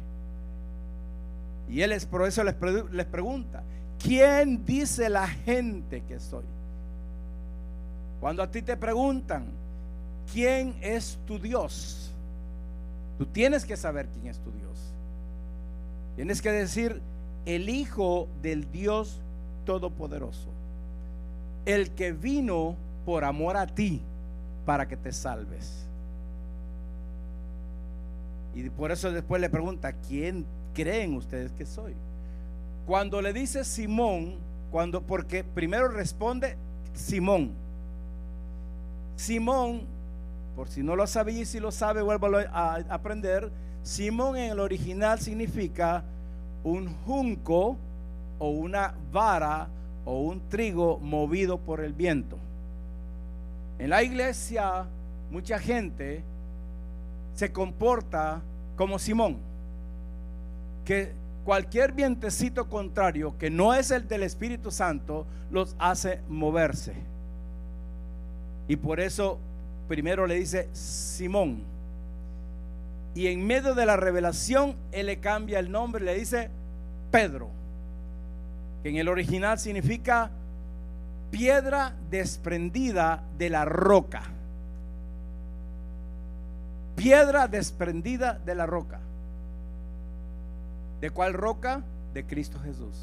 Y 1.69 1.81
él 1.81 1.91
es 1.91 2.07
por 2.07 2.25
eso 2.25 2.43
les, 2.43 2.55
les 2.91 3.05
pregunta, 3.05 3.61
¿quién 4.01 4.65
dice 4.65 5.07
la 5.07 5.27
gente 5.27 6.01
que 6.07 6.19
soy? 6.19 6.45
Cuando 8.19 8.41
a 8.41 8.49
ti 8.49 8.63
te 8.63 8.75
preguntan, 8.75 9.45
¿quién 10.33 10.73
es 10.81 11.19
tu 11.27 11.37
Dios? 11.37 12.11
Tú 13.19 13.27
tienes 13.27 13.65
que 13.65 13.77
saber 13.77 14.07
quién 14.07 14.25
es 14.25 14.39
tu 14.39 14.49
Dios. 14.49 14.64
Tienes 16.15 16.41
que 16.41 16.51
decir, 16.51 17.01
el 17.45 17.69
Hijo 17.69 18.27
del 18.41 18.71
Dios 18.71 19.21
Todopoderoso. 19.65 20.49
El 21.65 21.91
que 21.91 22.11
vino 22.11 22.75
por 23.05 23.23
amor 23.23 23.57
a 23.57 23.67
ti 23.67 24.01
para 24.65 24.87
que 24.87 24.97
te 24.97 25.11
salves. 25.11 25.85
Y 28.55 28.69
por 28.69 28.91
eso 28.91 29.11
después 29.11 29.41
le 29.41 29.49
pregunta, 29.49 29.93
¿quién 29.93 30.45
creen 30.73 31.15
ustedes 31.15 31.51
que 31.51 31.65
soy? 31.65 31.93
Cuando 32.85 33.21
le 33.21 33.33
dice 33.33 33.63
Simón, 33.63 34.35
cuando 34.71 35.01
porque 35.01 35.43
primero 35.43 35.87
responde 35.87 36.55
Simón. 36.93 37.51
Simón, 39.17 39.81
por 40.55 40.69
si 40.69 40.83
no 40.83 40.95
lo 40.95 41.05
sabía 41.07 41.41
y 41.41 41.45
si 41.45 41.59
lo 41.59 41.71
sabe, 41.71 42.01
vuelvo 42.01 42.27
a 42.51 42.75
aprender. 42.89 43.49
Simón 43.85 44.35
en 44.35 44.51
el 44.51 44.59
original 44.59 45.19
significa 45.19 46.03
un 46.63 46.91
junco 47.05 47.77
o 48.39 48.49
una 48.49 48.95
vara 49.11 49.67
o 50.05 50.21
un 50.21 50.41
trigo 50.49 50.97
movido 50.97 51.59
por 51.59 51.81
el 51.81 51.93
viento. 51.93 52.35
En 53.77 53.91
la 53.91 54.01
iglesia, 54.01 54.85
mucha 55.29 55.59
gente 55.59 56.23
se 57.35 57.51
comporta 57.51 58.41
como 58.75 58.97
Simón, 58.97 59.37
que 60.83 61.11
cualquier 61.43 61.91
vientecito 61.91 62.67
contrario 62.67 63.37
que 63.37 63.51
no 63.51 63.75
es 63.75 63.91
el 63.91 64.07
del 64.07 64.23
Espíritu 64.23 64.71
Santo 64.71 65.27
los 65.51 65.75
hace 65.77 66.21
moverse. 66.27 66.95
Y 68.67 68.77
por 68.77 68.99
eso 68.99 69.37
primero 69.87 70.25
le 70.25 70.35
dice 70.35 70.69
Simón. 70.73 71.74
Y 73.15 73.27
en 73.27 73.47
medio 73.47 73.73
de 73.73 73.85
la 73.85 73.95
revelación, 73.95 74.75
él 74.91 75.05
le 75.05 75.19
cambia 75.19 75.59
el 75.59 75.71
nombre, 75.71 76.03
le 76.03 76.15
dice 76.15 76.49
Pedro, 77.11 77.47
que 78.83 78.89
en 78.89 78.97
el 78.97 79.07
original 79.07 79.57
significa 79.57 80.29
piedra 81.31 81.93
desprendida 82.11 83.23
de 83.37 83.49
la 83.49 83.63
roca. 83.63 84.23
Piedra 86.97 87.47
desprendida 87.47 88.37
de 88.45 88.53
la 88.53 88.65
roca. 88.65 88.99
¿De 90.99 91.09
cuál 91.09 91.33
roca? 91.33 91.81
De 92.13 92.25
Cristo 92.25 92.59
Jesús. 92.59 92.95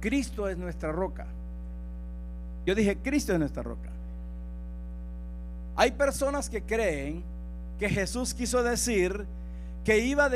Cristo 0.00 0.48
es 0.48 0.56
nuestra 0.56 0.92
roca. 0.92 1.26
Yo 2.64 2.74
dije, 2.74 2.96
Cristo 2.96 3.34
es 3.34 3.38
nuestra 3.38 3.62
roca. 3.62 3.90
Hay 5.76 5.90
personas 5.92 6.48
que 6.48 6.62
creen 6.62 7.22
que 7.78 7.88
Jesús 7.88 8.34
quiso 8.34 8.62
decir 8.62 9.26
que 9.84 9.98
iba, 9.98 10.30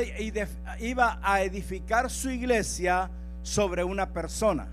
iba 0.79 1.19
a 1.21 1.41
edificar 1.41 2.09
su 2.09 2.29
iglesia 2.29 3.09
sobre 3.43 3.83
una 3.83 4.09
persona. 4.09 4.67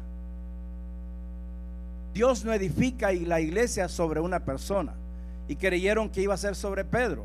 Dios 2.14 2.44
no 2.44 2.52
edifica 2.52 3.12
la 3.12 3.40
iglesia 3.40 3.88
sobre 3.88 4.20
una 4.20 4.40
persona. 4.40 4.94
Y 5.46 5.56
creyeron 5.56 6.10
que 6.10 6.20
iba 6.20 6.34
a 6.34 6.36
ser 6.36 6.54
sobre 6.54 6.84
Pedro. 6.84 7.24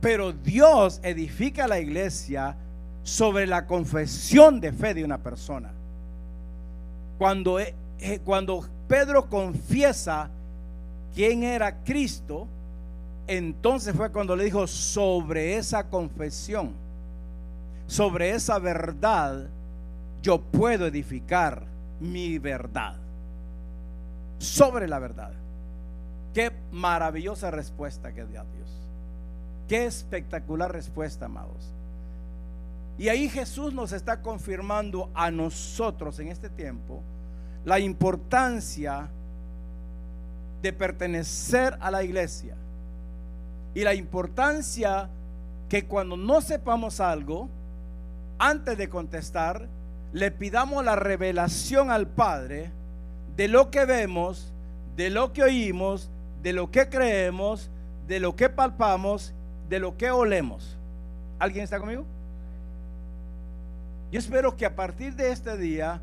Pero 0.00 0.32
Dios 0.32 1.00
edifica 1.02 1.68
la 1.68 1.78
iglesia 1.78 2.56
sobre 3.02 3.46
la 3.46 3.66
confesión 3.66 4.60
de 4.60 4.72
fe 4.72 4.94
de 4.94 5.04
una 5.04 5.18
persona. 5.18 5.70
Cuando, 7.18 7.60
eh, 7.60 7.74
eh, 7.98 8.20
cuando 8.24 8.66
Pedro 8.88 9.28
confiesa 9.28 10.30
quién 11.14 11.42
era 11.42 11.82
Cristo, 11.84 12.46
entonces 13.26 13.94
fue 13.94 14.10
cuando 14.10 14.36
le 14.36 14.44
dijo 14.44 14.66
sobre 14.66 15.56
esa 15.56 15.88
confesión, 15.88 16.72
sobre 17.86 18.30
esa 18.30 18.58
verdad, 18.58 19.46
yo 20.22 20.40
puedo 20.40 20.86
edificar 20.86 21.62
mi 22.00 22.38
verdad. 22.38 22.96
Sobre 24.38 24.88
la 24.88 24.98
verdad. 24.98 25.32
Qué 26.34 26.52
maravillosa 26.72 27.50
respuesta 27.50 28.12
que 28.12 28.24
dio 28.24 28.44
Dios. 28.56 28.70
Qué 29.68 29.86
espectacular 29.86 30.72
respuesta, 30.72 31.26
amados. 31.26 31.72
Y 32.98 33.08
ahí 33.08 33.28
Jesús 33.28 33.72
nos 33.72 33.92
está 33.92 34.20
confirmando 34.20 35.10
a 35.14 35.30
nosotros 35.30 36.18
en 36.18 36.28
este 36.28 36.50
tiempo 36.50 37.00
la 37.64 37.78
importancia 37.78 39.08
de 40.62 40.72
pertenecer 40.72 41.76
a 41.80 41.90
la 41.90 42.02
iglesia 42.02 42.54
y 43.74 43.82
la 43.82 43.94
importancia 43.94 45.08
que 45.68 45.84
cuando 45.84 46.16
no 46.16 46.40
sepamos 46.40 47.00
algo, 47.00 47.48
antes 48.38 48.76
de 48.76 48.88
contestar, 48.88 49.68
le 50.12 50.30
pidamos 50.30 50.84
la 50.84 50.96
revelación 50.96 51.90
al 51.90 52.06
Padre 52.06 52.70
de 53.36 53.48
lo 53.48 53.70
que 53.70 53.84
vemos, 53.84 54.52
de 54.96 55.10
lo 55.10 55.32
que 55.32 55.44
oímos, 55.44 56.10
de 56.42 56.52
lo 56.52 56.70
que 56.70 56.88
creemos, 56.88 57.70
de 58.08 58.18
lo 58.18 58.34
que 58.34 58.48
palpamos, 58.48 59.32
de 59.68 59.78
lo 59.78 59.96
que 59.96 60.10
olemos. 60.10 60.76
¿Alguien 61.38 61.64
está 61.64 61.78
conmigo? 61.78 62.04
Yo 64.10 64.18
espero 64.18 64.56
que 64.56 64.66
a 64.66 64.74
partir 64.74 65.14
de 65.14 65.30
este 65.30 65.56
día, 65.56 66.00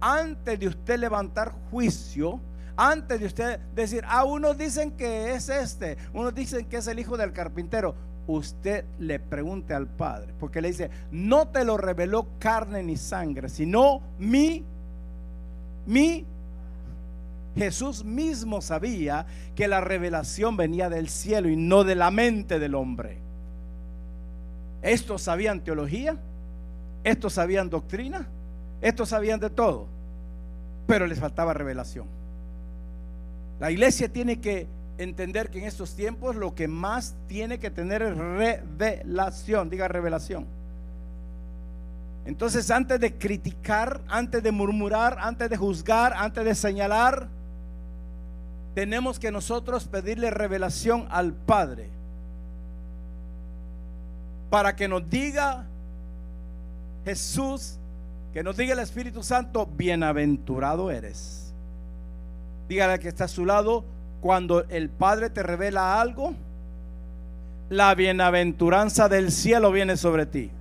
antes 0.00 0.58
de 0.58 0.68
usted 0.68 0.98
levantar 0.98 1.52
juicio, 1.70 2.40
antes 2.76 3.20
de 3.20 3.26
usted 3.26 3.60
decir, 3.74 4.04
ah, 4.06 4.24
unos 4.24 4.56
dicen 4.56 4.92
que 4.92 5.34
es 5.34 5.48
este, 5.48 5.96
unos 6.12 6.34
dicen 6.34 6.66
que 6.66 6.78
es 6.78 6.86
el 6.86 6.98
hijo 6.98 7.16
del 7.16 7.32
carpintero, 7.32 7.94
usted 8.26 8.84
le 8.98 9.18
pregunte 9.18 9.74
al 9.74 9.86
Padre, 9.86 10.32
porque 10.38 10.60
le 10.60 10.68
dice, 10.68 10.90
no 11.10 11.48
te 11.48 11.64
lo 11.64 11.76
reveló 11.76 12.26
carne 12.38 12.82
ni 12.82 12.96
sangre, 12.96 13.48
sino 13.48 14.00
mi, 14.18 14.64
mi. 15.86 16.26
Jesús 17.56 18.04
mismo 18.04 18.60
sabía 18.60 19.26
que 19.56 19.66
la 19.66 19.80
revelación 19.80 20.56
venía 20.56 20.88
del 20.88 21.08
cielo 21.08 21.48
y 21.48 21.56
no 21.56 21.82
de 21.82 21.96
la 21.96 22.12
mente 22.12 22.60
del 22.60 22.76
hombre. 22.76 23.18
Estos 24.82 25.22
sabían 25.22 25.60
teología, 25.60 26.16
estos 27.02 27.32
sabían 27.34 27.68
doctrina, 27.68 28.28
estos 28.80 29.08
sabían 29.08 29.40
de 29.40 29.50
todo, 29.50 29.88
pero 30.86 31.06
les 31.06 31.18
faltaba 31.18 31.52
revelación. 31.52 32.19
La 33.60 33.70
iglesia 33.70 34.08
tiene 34.08 34.40
que 34.40 34.66
entender 34.96 35.50
que 35.50 35.58
en 35.58 35.66
estos 35.66 35.94
tiempos 35.94 36.34
lo 36.34 36.54
que 36.54 36.66
más 36.66 37.14
tiene 37.28 37.58
que 37.58 37.70
tener 37.70 38.02
es 38.02 38.16
revelación, 38.16 39.68
diga 39.68 39.86
revelación. 39.86 40.46
Entonces 42.24 42.70
antes 42.70 42.98
de 42.98 43.14
criticar, 43.14 44.00
antes 44.08 44.42
de 44.42 44.50
murmurar, 44.50 45.18
antes 45.20 45.48
de 45.48 45.56
juzgar, 45.56 46.14
antes 46.14 46.44
de 46.44 46.54
señalar, 46.54 47.28
tenemos 48.74 49.18
que 49.18 49.30
nosotros 49.30 49.86
pedirle 49.86 50.30
revelación 50.30 51.06
al 51.10 51.34
Padre 51.34 51.88
para 54.48 54.74
que 54.74 54.88
nos 54.88 55.08
diga 55.08 55.66
Jesús, 57.04 57.78
que 58.32 58.42
nos 58.42 58.56
diga 58.56 58.72
el 58.72 58.80
Espíritu 58.80 59.22
Santo, 59.22 59.66
bienaventurado 59.66 60.90
eres. 60.90 61.49
Dígale 62.70 63.00
que 63.00 63.08
está 63.08 63.24
a 63.24 63.28
su 63.28 63.44
lado, 63.44 63.82
cuando 64.20 64.62
el 64.68 64.90
Padre 64.90 65.28
te 65.28 65.42
revela 65.42 66.00
algo, 66.00 66.34
la 67.68 67.92
bienaventuranza 67.96 69.08
del 69.08 69.32
cielo 69.32 69.72
viene 69.72 69.96
sobre 69.96 70.24
ti. 70.24 70.52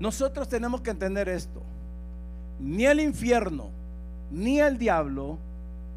Nosotros 0.00 0.48
tenemos 0.48 0.80
que 0.80 0.88
entender 0.88 1.28
esto. 1.28 1.60
Ni 2.58 2.86
el 2.86 3.00
infierno, 3.00 3.68
ni 4.30 4.58
el 4.58 4.78
diablo 4.78 5.36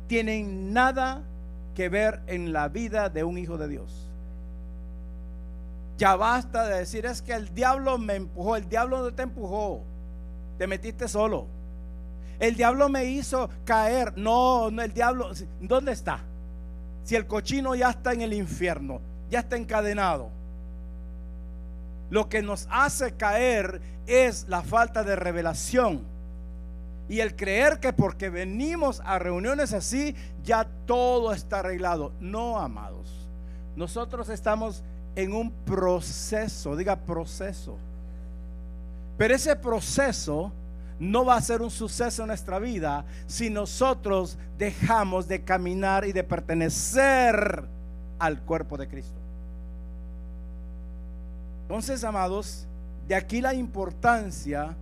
tienen 0.09 0.73
nada 0.73 1.21
que 1.75 1.87
ver 1.87 2.19
en 2.27 2.51
la 2.51 2.67
vida 2.67 3.07
de 3.07 3.23
un 3.23 3.37
hijo 3.37 3.57
de 3.57 3.69
Dios. 3.69 4.04
Ya 5.97 6.15
basta 6.15 6.65
de 6.65 6.79
decir 6.79 7.05
es 7.05 7.21
que 7.21 7.33
el 7.33 7.53
diablo 7.53 7.97
me 7.97 8.15
empujó. 8.15 8.55
El 8.55 8.67
diablo 8.67 9.01
no 9.01 9.13
te 9.13 9.23
empujó. 9.23 9.81
Te 10.57 10.67
metiste 10.67 11.07
solo. 11.07 11.47
El 12.39 12.55
diablo 12.55 12.89
me 12.89 13.05
hizo 13.05 13.49
caer. 13.63 14.17
No, 14.17 14.69
no, 14.71 14.81
el 14.81 14.93
diablo. 14.93 15.31
¿Dónde 15.61 15.93
está? 15.93 16.19
Si 17.03 17.15
el 17.15 17.27
cochino 17.27 17.75
ya 17.75 17.91
está 17.91 18.13
en 18.13 18.21
el 18.21 18.33
infierno, 18.33 18.99
ya 19.29 19.39
está 19.39 19.55
encadenado. 19.55 20.29
Lo 22.09 22.29
que 22.29 22.41
nos 22.41 22.67
hace 22.69 23.13
caer 23.13 23.81
es 24.07 24.47
la 24.47 24.63
falta 24.63 25.03
de 25.03 25.15
revelación. 25.15 26.03
Y 27.07 27.19
el 27.19 27.35
creer 27.35 27.79
que 27.79 27.93
porque 27.93 28.29
venimos 28.29 29.01
a 29.05 29.19
reuniones 29.19 29.73
así, 29.73 30.15
ya 30.43 30.67
todo 30.85 31.31
está 31.31 31.59
arreglado. 31.59 32.11
No, 32.19 32.59
amados. 32.59 33.29
Nosotros 33.75 34.29
estamos 34.29 34.83
en 35.15 35.33
un 35.33 35.51
proceso, 35.51 36.75
diga 36.75 36.95
proceso. 36.95 37.77
Pero 39.17 39.35
ese 39.35 39.55
proceso 39.55 40.51
no 40.99 41.25
va 41.25 41.35
a 41.35 41.41
ser 41.41 41.61
un 41.61 41.71
suceso 41.71 42.23
en 42.23 42.27
nuestra 42.27 42.59
vida 42.59 43.05
si 43.27 43.49
nosotros 43.49 44.37
dejamos 44.57 45.27
de 45.27 45.41
caminar 45.41 46.05
y 46.05 46.13
de 46.13 46.23
pertenecer 46.23 47.63
al 48.19 48.41
cuerpo 48.41 48.77
de 48.77 48.87
Cristo. 48.87 49.19
Entonces, 51.63 52.03
amados, 52.03 52.65
de 53.07 53.15
aquí 53.15 53.41
la 53.41 53.53
importancia 53.53 54.75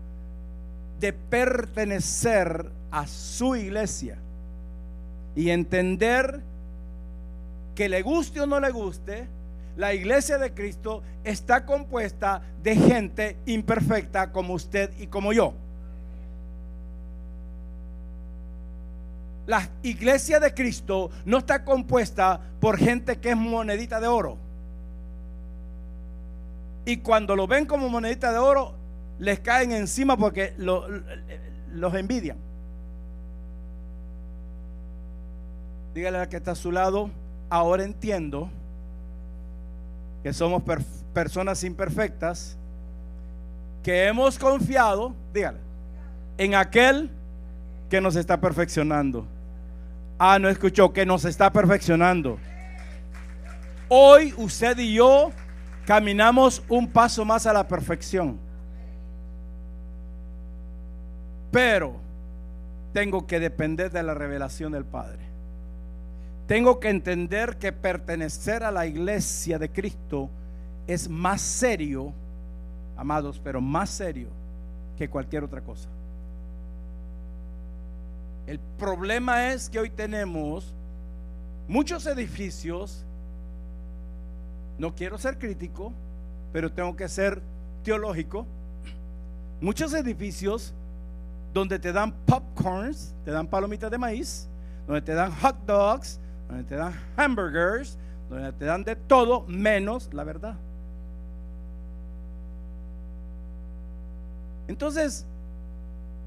de 0.99 1.13
pertenecer 1.13 2.69
a 2.91 3.07
su 3.07 3.55
iglesia 3.55 4.17
y 5.35 5.49
entender 5.49 6.41
que 7.75 7.89
le 7.89 8.01
guste 8.01 8.41
o 8.41 8.45
no 8.45 8.59
le 8.59 8.71
guste, 8.71 9.27
la 9.75 9.93
iglesia 9.93 10.37
de 10.37 10.53
Cristo 10.53 11.01
está 11.23 11.65
compuesta 11.65 12.41
de 12.61 12.75
gente 12.75 13.37
imperfecta 13.45 14.31
como 14.31 14.53
usted 14.53 14.91
y 14.99 15.07
como 15.07 15.33
yo. 15.33 15.53
La 19.47 19.67
iglesia 19.81 20.39
de 20.39 20.53
Cristo 20.53 21.09
no 21.25 21.39
está 21.39 21.65
compuesta 21.65 22.39
por 22.59 22.77
gente 22.77 23.19
que 23.19 23.31
es 23.31 23.37
monedita 23.37 23.99
de 23.99 24.07
oro. 24.07 24.37
Y 26.85 26.97
cuando 26.97 27.35
lo 27.35 27.47
ven 27.47 27.65
como 27.65 27.89
monedita 27.89 28.31
de 28.31 28.37
oro, 28.37 28.73
les 29.19 29.39
caen 29.39 29.71
encima 29.71 30.17
porque 30.17 30.53
los 30.57 31.93
envidian. 31.95 32.37
Dígale 35.93 36.19
a 36.19 36.29
que 36.29 36.37
está 36.37 36.51
a 36.51 36.55
su 36.55 36.71
lado, 36.71 37.09
ahora 37.49 37.83
entiendo 37.83 38.49
que 40.23 40.31
somos 40.31 40.63
personas 41.13 41.63
imperfectas, 41.65 42.57
que 43.83 44.07
hemos 44.07 44.39
confiado, 44.39 45.13
dígale, 45.33 45.59
en 46.37 46.55
aquel 46.55 47.11
que 47.89 47.99
nos 47.99 48.15
está 48.15 48.39
perfeccionando. 48.39 49.27
Ah, 50.17 50.39
no 50.39 50.47
escuchó, 50.47 50.93
que 50.93 51.05
nos 51.05 51.25
está 51.25 51.51
perfeccionando. 51.51 52.39
Hoy 53.89 54.33
usted 54.37 54.77
y 54.79 54.93
yo 54.93 55.31
caminamos 55.85 56.63
un 56.69 56.87
paso 56.87 57.25
más 57.25 57.45
a 57.45 57.53
la 57.53 57.67
perfección. 57.67 58.39
Pero 61.51 61.97
tengo 62.93 63.27
que 63.27 63.39
depender 63.39 63.91
de 63.91 64.01
la 64.01 64.13
revelación 64.13 64.71
del 64.71 64.85
Padre. 64.85 65.22
Tengo 66.47 66.79
que 66.79 66.89
entender 66.89 67.57
que 67.57 67.71
pertenecer 67.71 68.63
a 68.63 68.71
la 68.71 68.85
iglesia 68.85 69.57
de 69.57 69.69
Cristo 69.69 70.29
es 70.87 71.07
más 71.09 71.41
serio, 71.41 72.11
amados, 72.97 73.39
pero 73.41 73.61
más 73.61 73.89
serio 73.89 74.27
que 74.97 75.09
cualquier 75.09 75.43
otra 75.43 75.61
cosa. 75.61 75.87
El 78.45 78.59
problema 78.77 79.53
es 79.53 79.69
que 79.69 79.79
hoy 79.79 79.89
tenemos 79.89 80.73
muchos 81.67 82.05
edificios, 82.07 83.05
no 84.77 84.93
quiero 84.93 85.17
ser 85.17 85.37
crítico, 85.37 85.93
pero 86.51 86.69
tengo 86.69 86.93
que 86.95 87.07
ser 87.07 87.41
teológico, 87.83 88.45
muchos 89.61 89.93
edificios 89.93 90.73
donde 91.53 91.79
te 91.79 91.93
dan 91.93 92.11
popcorns, 92.25 93.13
te 93.23 93.31
dan 93.31 93.47
palomitas 93.47 93.89
de 93.89 93.97
maíz, 93.97 94.49
donde 94.87 95.01
te 95.01 95.13
dan 95.13 95.31
hot 95.31 95.55
dogs, 95.65 96.19
donde 96.53 96.69
te 96.69 96.75
dan 96.75 96.93
hamburgers, 97.17 97.97
donde 98.29 98.51
te 98.53 98.65
dan 98.65 98.83
de 98.83 98.95
todo 98.95 99.43
menos 99.47 100.13
la 100.13 100.23
verdad. 100.23 100.55
Entonces, 104.67 105.25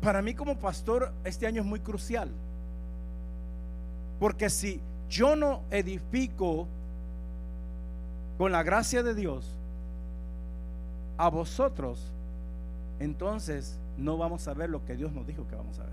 para 0.02 0.22
mí 0.22 0.34
como 0.34 0.58
pastor, 0.58 1.12
este 1.24 1.46
año 1.46 1.62
es 1.62 1.66
muy 1.66 1.80
crucial. 1.80 2.28
Porque 4.18 4.50
si 4.50 4.80
yo 5.08 5.36
no 5.36 5.62
edifico 5.70 6.66
con 8.36 8.50
la 8.50 8.62
gracia 8.62 9.02
de 9.02 9.14
Dios 9.14 9.48
a 11.18 11.28
vosotros, 11.28 12.00
entonces 12.98 13.78
no 13.96 14.18
vamos 14.18 14.46
a 14.48 14.54
ver 14.54 14.70
lo 14.70 14.84
que 14.84 14.96
Dios 14.96 15.12
nos 15.12 15.26
dijo 15.26 15.46
que 15.48 15.54
vamos 15.54 15.78
a 15.78 15.84
ver. 15.84 15.92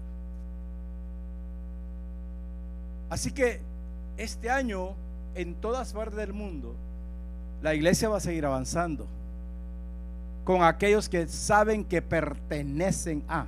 Así 3.10 3.32
que 3.32 3.62
este 4.18 4.50
año, 4.50 4.92
en 5.36 5.56
todas 5.56 5.94
partes 5.94 6.18
del 6.18 6.34
mundo, 6.34 6.76
la 7.62 7.74
iglesia 7.74 8.10
va 8.10 8.18
a 8.18 8.22
seguir 8.22 8.46
avanzando 8.46 9.08
con 10.44 10.64
aquellos 10.64 11.08
que 11.08 11.28
saben 11.28 11.86
que 11.86 12.02
pertenecen 12.02 13.24
a, 13.30 13.46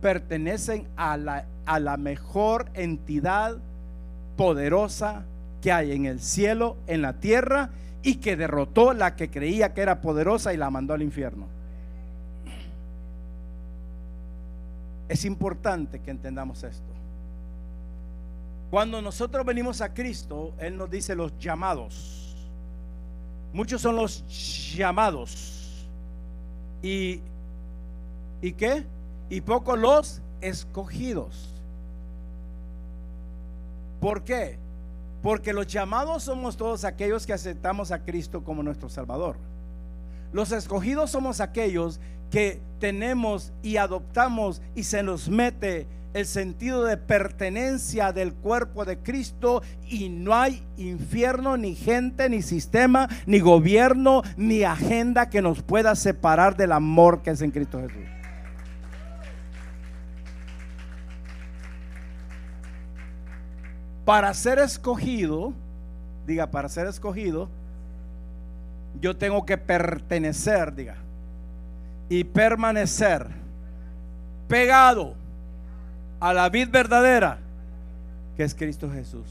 pertenecen 0.00 0.86
a 0.96 1.16
la, 1.16 1.44
a 1.64 1.78
la 1.78 1.96
mejor 1.96 2.66
entidad 2.74 3.56
poderosa 4.36 5.22
que 5.62 5.72
hay 5.72 5.92
en 5.92 6.06
el 6.06 6.20
cielo, 6.20 6.76
en 6.86 7.02
la 7.02 7.14
tierra, 7.14 7.70
y 8.02 8.16
que 8.16 8.36
derrotó 8.36 8.92
la 8.92 9.16
que 9.16 9.30
creía 9.30 9.72
que 9.72 9.80
era 9.80 10.02
poderosa 10.02 10.52
y 10.52 10.58
la 10.58 10.68
mandó 10.70 10.92
al 10.92 11.02
infierno. 11.02 11.46
Es 15.08 15.24
importante 15.24 16.00
que 16.00 16.10
entendamos 16.10 16.62
esto. 16.64 16.93
Cuando 18.74 19.00
nosotros 19.00 19.46
venimos 19.46 19.80
a 19.82 19.94
Cristo, 19.94 20.52
Él 20.58 20.76
nos 20.76 20.90
dice 20.90 21.14
los 21.14 21.38
llamados. 21.38 22.34
Muchos 23.52 23.80
son 23.80 23.94
los 23.94 24.24
llamados. 24.74 25.86
¿Y, 26.82 27.20
¿y 28.42 28.52
qué? 28.54 28.84
Y 29.30 29.42
pocos 29.42 29.78
los 29.78 30.22
escogidos. 30.40 31.50
¿Por 34.00 34.24
qué? 34.24 34.58
Porque 35.22 35.52
los 35.52 35.68
llamados 35.68 36.24
somos 36.24 36.56
todos 36.56 36.82
aquellos 36.84 37.26
que 37.26 37.32
aceptamos 37.32 37.92
a 37.92 38.00
Cristo 38.00 38.42
como 38.42 38.64
nuestro 38.64 38.88
Salvador. 38.88 39.36
Los 40.32 40.50
escogidos 40.50 41.12
somos 41.12 41.40
aquellos 41.40 42.00
que 42.28 42.60
tenemos 42.80 43.52
y 43.62 43.76
adoptamos 43.76 44.60
y 44.74 44.82
se 44.82 45.04
nos 45.04 45.28
mete 45.28 45.86
el 46.14 46.26
sentido 46.26 46.84
de 46.84 46.96
pertenencia 46.96 48.12
del 48.12 48.32
cuerpo 48.32 48.84
de 48.84 48.98
Cristo 48.98 49.62
y 49.88 50.08
no 50.08 50.32
hay 50.32 50.62
infierno, 50.76 51.56
ni 51.56 51.74
gente, 51.74 52.28
ni 52.30 52.40
sistema, 52.40 53.08
ni 53.26 53.40
gobierno, 53.40 54.22
ni 54.36 54.62
agenda 54.62 55.28
que 55.28 55.42
nos 55.42 55.62
pueda 55.62 55.96
separar 55.96 56.56
del 56.56 56.70
amor 56.70 57.22
que 57.22 57.30
es 57.30 57.42
en 57.42 57.50
Cristo 57.50 57.80
Jesús. 57.80 58.08
Para 64.04 64.32
ser 64.34 64.60
escogido, 64.60 65.52
diga, 66.26 66.50
para 66.50 66.68
ser 66.68 66.86
escogido, 66.86 67.48
yo 69.00 69.16
tengo 69.16 69.44
que 69.44 69.58
pertenecer, 69.58 70.74
diga, 70.76 70.96
y 72.08 72.22
permanecer 72.22 73.26
pegado 74.46 75.23
a 76.24 76.32
la 76.32 76.48
vid 76.48 76.70
verdadera, 76.70 77.36
que 78.34 78.44
es 78.44 78.54
Cristo 78.54 78.90
Jesús. 78.90 79.26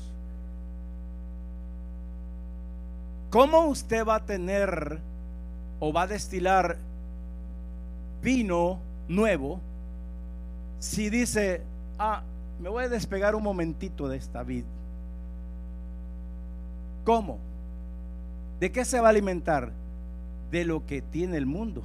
¿Cómo 3.31 3.65
usted 3.65 4.05
va 4.05 4.17
a 4.17 4.19
tener 4.19 4.99
o 5.79 5.91
va 5.91 6.03
a 6.03 6.07
destilar 6.07 6.77
vino 8.21 8.77
nuevo 9.07 9.59
si 10.77 11.09
dice, 11.09 11.63
ah, 11.97 12.21
me 12.61 12.69
voy 12.69 12.83
a 12.83 12.89
despegar 12.89 13.33
un 13.33 13.41
momentito 13.41 14.07
de 14.07 14.17
esta 14.17 14.43
vid? 14.43 14.65
¿Cómo? 17.05 17.39
¿De 18.59 18.71
qué 18.71 18.85
se 18.85 19.01
va 19.01 19.07
a 19.07 19.09
alimentar? 19.09 19.71
De 20.51 20.63
lo 20.63 20.85
que 20.85 21.01
tiene 21.01 21.37
el 21.37 21.47
mundo. 21.47 21.81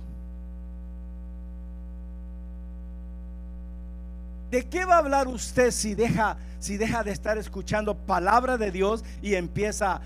¿De 4.51 4.65
qué 4.67 4.85
va 4.85 4.95
a 4.95 4.99
hablar 4.99 5.29
usted 5.29 5.71
si 5.71 5.95
deja, 5.95 6.37
si 6.59 6.77
deja 6.77 7.05
de 7.05 7.11
estar 7.11 7.37
escuchando 7.37 7.95
palabra 7.95 8.57
de 8.57 8.71
Dios 8.71 9.05
y 9.21 9.35
empieza, 9.35 10.01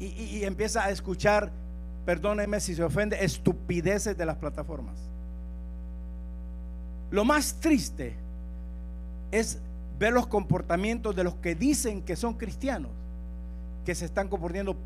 y, 0.00 0.44
empieza 0.44 0.84
a 0.84 0.90
escuchar, 0.90 1.50
perdóneme 2.06 2.58
si 2.60 2.74
se 2.74 2.82
ofende, 2.82 3.22
estupideces 3.22 4.16
de 4.16 4.24
las 4.24 4.36
plataformas? 4.36 4.94
Lo 7.10 7.26
más 7.26 7.54
triste 7.60 8.14
es 9.30 9.58
ver 9.98 10.14
los 10.14 10.26
comportamientos 10.26 11.14
de 11.14 11.24
los 11.24 11.34
que 11.34 11.54
dicen 11.54 12.00
que 12.00 12.16
son 12.16 12.34
cristianos, 12.34 12.90
que 13.84 13.94
se 13.94 14.06
están 14.06 14.28
comportando, 14.28 14.76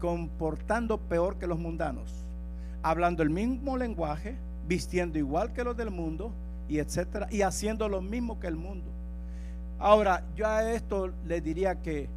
comportando 0.00 0.98
peor 0.98 1.36
que 1.36 1.46
los 1.46 1.58
mundanos, 1.58 2.12
hablando 2.82 3.22
el 3.22 3.30
mismo 3.30 3.76
lenguaje, 3.76 4.34
vistiendo 4.66 5.18
igual 5.18 5.52
que 5.52 5.62
los 5.62 5.76
del 5.76 5.92
mundo, 5.92 6.32
y 6.68 6.78
etcétera, 6.78 7.28
y 7.30 7.42
haciendo 7.42 7.88
lo 7.88 8.00
mismo 8.00 8.38
que 8.38 8.46
el 8.46 8.56
mundo. 8.56 8.86
Ahora, 9.78 10.24
yo 10.36 10.46
a 10.46 10.72
esto 10.72 11.10
le 11.26 11.40
diría 11.40 11.76
que, 11.76 12.08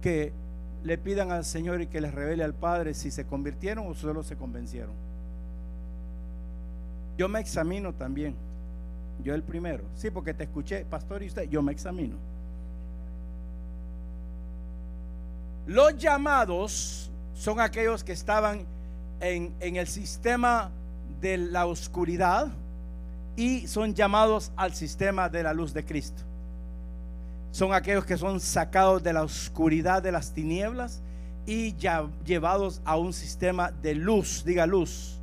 que 0.00 0.32
le 0.82 0.98
pidan 0.98 1.30
al 1.30 1.44
Señor 1.44 1.82
y 1.82 1.86
que 1.86 2.00
les 2.00 2.14
revele 2.14 2.42
al 2.42 2.54
Padre 2.54 2.94
si 2.94 3.10
se 3.10 3.24
convirtieron 3.24 3.86
o 3.86 3.94
solo 3.94 4.22
se 4.22 4.36
convencieron. 4.36 4.92
Yo 7.18 7.28
me 7.28 7.40
examino 7.40 7.92
también. 7.92 8.34
Yo 9.22 9.34
el 9.34 9.42
primero. 9.42 9.84
Sí, 9.94 10.10
porque 10.10 10.32
te 10.32 10.44
escuché, 10.44 10.86
pastor, 10.86 11.22
y 11.22 11.26
usted, 11.26 11.48
yo 11.50 11.60
me 11.60 11.72
examino. 11.72 12.16
Los 15.66 15.98
llamados 15.98 17.10
son 17.34 17.60
aquellos 17.60 18.02
que 18.02 18.12
estaban 18.12 18.64
en, 19.20 19.54
en 19.60 19.76
el 19.76 19.86
sistema 19.86 20.70
de 21.20 21.36
la 21.36 21.66
oscuridad, 21.66 22.48
y 23.40 23.66
son 23.66 23.94
llamados 23.94 24.52
al 24.54 24.74
sistema 24.74 25.30
de 25.30 25.42
la 25.42 25.54
luz 25.54 25.72
de 25.72 25.82
Cristo. 25.82 26.22
Son 27.52 27.72
aquellos 27.72 28.04
que 28.04 28.18
son 28.18 28.38
sacados 28.38 29.02
de 29.02 29.14
la 29.14 29.22
oscuridad 29.22 30.02
de 30.02 30.12
las 30.12 30.34
tinieblas 30.34 31.00
y 31.46 31.74
ya 31.76 32.06
llevados 32.26 32.82
a 32.84 32.98
un 32.98 33.14
sistema 33.14 33.70
de 33.70 33.94
luz, 33.94 34.44
diga 34.44 34.66
luz. 34.66 35.18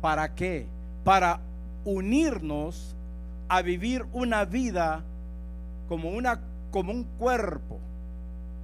¿Para 0.00 0.32
qué? 0.36 0.68
Para 1.02 1.40
unirnos 1.84 2.94
a 3.48 3.60
vivir 3.60 4.06
una 4.12 4.44
vida 4.44 5.02
como, 5.88 6.10
una, 6.10 6.40
como 6.70 6.92
un 6.92 7.02
cuerpo, 7.02 7.80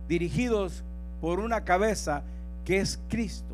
dirigidos 0.07 0.85
por 1.21 1.41
una 1.41 1.65
cabeza 1.65 2.23
que 2.65 2.79
es 2.79 3.01
Cristo 3.09 3.54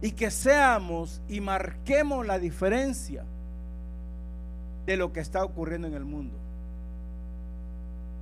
y 0.00 0.12
que 0.12 0.30
seamos 0.30 1.20
y 1.28 1.40
marquemos 1.40 2.26
la 2.26 2.38
diferencia 2.38 3.24
de 4.86 4.96
lo 4.96 5.12
que 5.12 5.20
está 5.20 5.44
ocurriendo 5.44 5.88
en 5.88 5.94
el 5.94 6.04
mundo. 6.04 6.36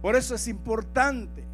Por 0.03 0.17
eso 0.17 0.35
es 0.35 0.49
importante 0.49 1.45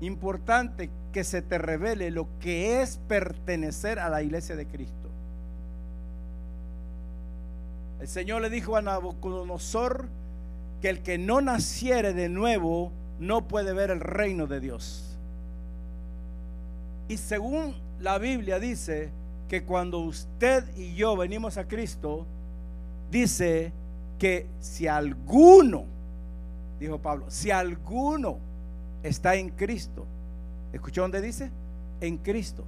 importante 0.00 0.90
que 1.12 1.24
se 1.24 1.42
te 1.42 1.58
revele 1.58 2.10
lo 2.10 2.26
que 2.40 2.82
es 2.82 2.98
pertenecer 3.08 3.98
a 3.98 4.08
la 4.08 4.22
iglesia 4.22 4.56
de 4.56 4.66
Cristo. 4.66 4.94
El 8.00 8.08
Señor 8.08 8.42
le 8.42 8.50
dijo 8.50 8.76
a 8.76 8.82
Nabucodonosor 8.82 10.08
que 10.82 10.90
el 10.90 11.02
que 11.02 11.16
no 11.16 11.40
naciere 11.40 12.12
de 12.12 12.28
nuevo 12.28 12.92
no 13.18 13.46
puede 13.46 13.72
ver 13.72 13.90
el 13.90 14.00
reino 14.00 14.46
de 14.46 14.60
Dios. 14.60 15.16
Y 17.08 17.16
según 17.16 17.74
la 18.00 18.18
Biblia 18.18 18.58
dice 18.58 19.10
que 19.48 19.64
cuando 19.64 20.00
usted 20.00 20.64
y 20.76 20.94
yo 20.94 21.16
venimos 21.16 21.56
a 21.56 21.66
Cristo, 21.66 22.26
dice 23.10 23.72
que 24.18 24.46
si 24.60 24.86
alguno, 24.86 25.84
dijo 26.80 26.98
Pablo, 26.98 27.26
si 27.28 27.50
alguno 27.50 28.38
está 29.02 29.34
en 29.34 29.50
Cristo, 29.50 30.06
¿escuchó 30.72 31.02
dónde 31.02 31.20
dice? 31.20 31.50
En 32.00 32.16
Cristo. 32.18 32.64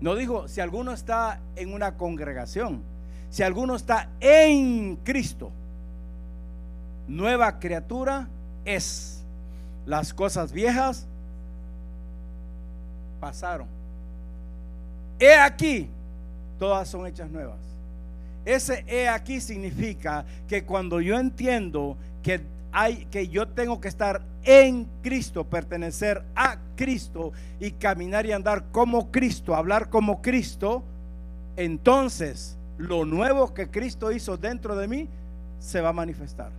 No 0.00 0.14
dijo 0.14 0.48
si 0.48 0.60
alguno 0.60 0.92
está 0.92 1.40
en 1.56 1.72
una 1.72 1.96
congregación, 1.96 2.82
si 3.30 3.42
alguno 3.42 3.76
está 3.76 4.08
en 4.20 4.96
Cristo, 5.04 5.50
nueva 7.06 7.58
criatura 7.58 8.28
es. 8.64 9.22
Las 9.86 10.12
cosas 10.12 10.52
viejas 10.52 11.06
pasaron. 13.20 13.68
He 15.18 15.34
aquí, 15.34 15.88
todas 16.58 16.88
son 16.88 17.06
hechas 17.06 17.30
nuevas. 17.30 17.58
Ese 18.44 18.84
he 18.88 19.08
aquí 19.08 19.40
significa 19.40 20.24
que 20.48 20.64
cuando 20.64 21.00
yo 21.00 21.18
entiendo 21.18 21.96
que 22.22 22.40
hay 22.72 23.04
que 23.06 23.28
yo 23.28 23.46
tengo 23.46 23.80
que 23.80 23.88
estar 23.88 24.22
en 24.44 24.86
Cristo, 25.02 25.44
pertenecer 25.44 26.22
a 26.34 26.56
Cristo 26.76 27.32
y 27.58 27.72
caminar 27.72 28.24
y 28.24 28.32
andar 28.32 28.64
como 28.72 29.10
Cristo, 29.10 29.54
hablar 29.54 29.90
como 29.90 30.22
Cristo, 30.22 30.82
entonces 31.56 32.56
lo 32.78 33.04
nuevo 33.04 33.52
que 33.52 33.68
Cristo 33.68 34.10
hizo 34.12 34.38
dentro 34.38 34.74
de 34.76 34.88
mí 34.88 35.08
se 35.58 35.82
va 35.82 35.90
a 35.90 35.92
manifestar. 35.92 36.50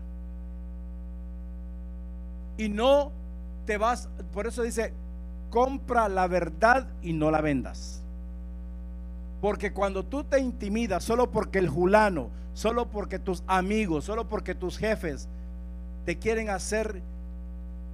Y 2.57 2.69
no 2.69 3.11
te 3.65 3.77
vas, 3.77 4.07
por 4.33 4.45
eso 4.45 4.61
dice, 4.61 4.93
compra 5.51 6.09
la 6.09 6.27
verdad 6.27 6.87
y 7.03 7.13
no 7.13 7.29
la 7.29 7.41
vendas. 7.41 8.01
Porque 9.39 9.73
cuando 9.73 10.03
tú 10.03 10.23
te 10.23 10.39
intimidas 10.39 11.03
solo 11.03 11.29
porque 11.29 11.59
el 11.59 11.69
julano, 11.69 12.29
solo 12.55 12.87
porque 12.87 13.19
tus 13.19 13.43
amigos, 13.45 14.05
solo 14.05 14.27
porque 14.27 14.55
tus 14.55 14.79
jefes 14.79 15.27
te 16.05 16.17
quieren 16.17 16.49
hacer 16.49 17.01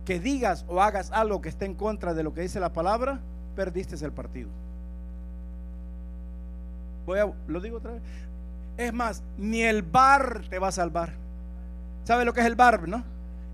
que 0.05 0.19
digas 0.21 0.63
o 0.69 0.81
hagas 0.81 1.11
algo 1.11 1.41
que 1.41 1.49
esté 1.49 1.65
en 1.65 1.73
contra 1.73 2.13
de 2.13 2.23
lo 2.23 2.33
que 2.33 2.41
dice 2.41 2.61
la 2.61 2.71
palabra, 2.71 3.19
perdiste 3.55 3.95
el 4.05 4.13
partido. 4.13 4.49
Voy 7.05 7.19
a, 7.19 7.33
lo 7.47 7.59
digo 7.59 7.77
otra 7.77 7.91
vez. 7.93 8.01
Es 8.77 8.93
más, 8.93 9.23
ni 9.37 9.63
el 9.63 9.81
bar 9.81 10.43
te 10.49 10.59
va 10.59 10.67
a 10.67 10.71
salvar. 10.71 11.13
¿Sabe 12.03 12.23
lo 12.23 12.33
que 12.33 12.41
es 12.41 12.45
el 12.45 12.55
bar, 12.55 12.87
no? 12.87 13.03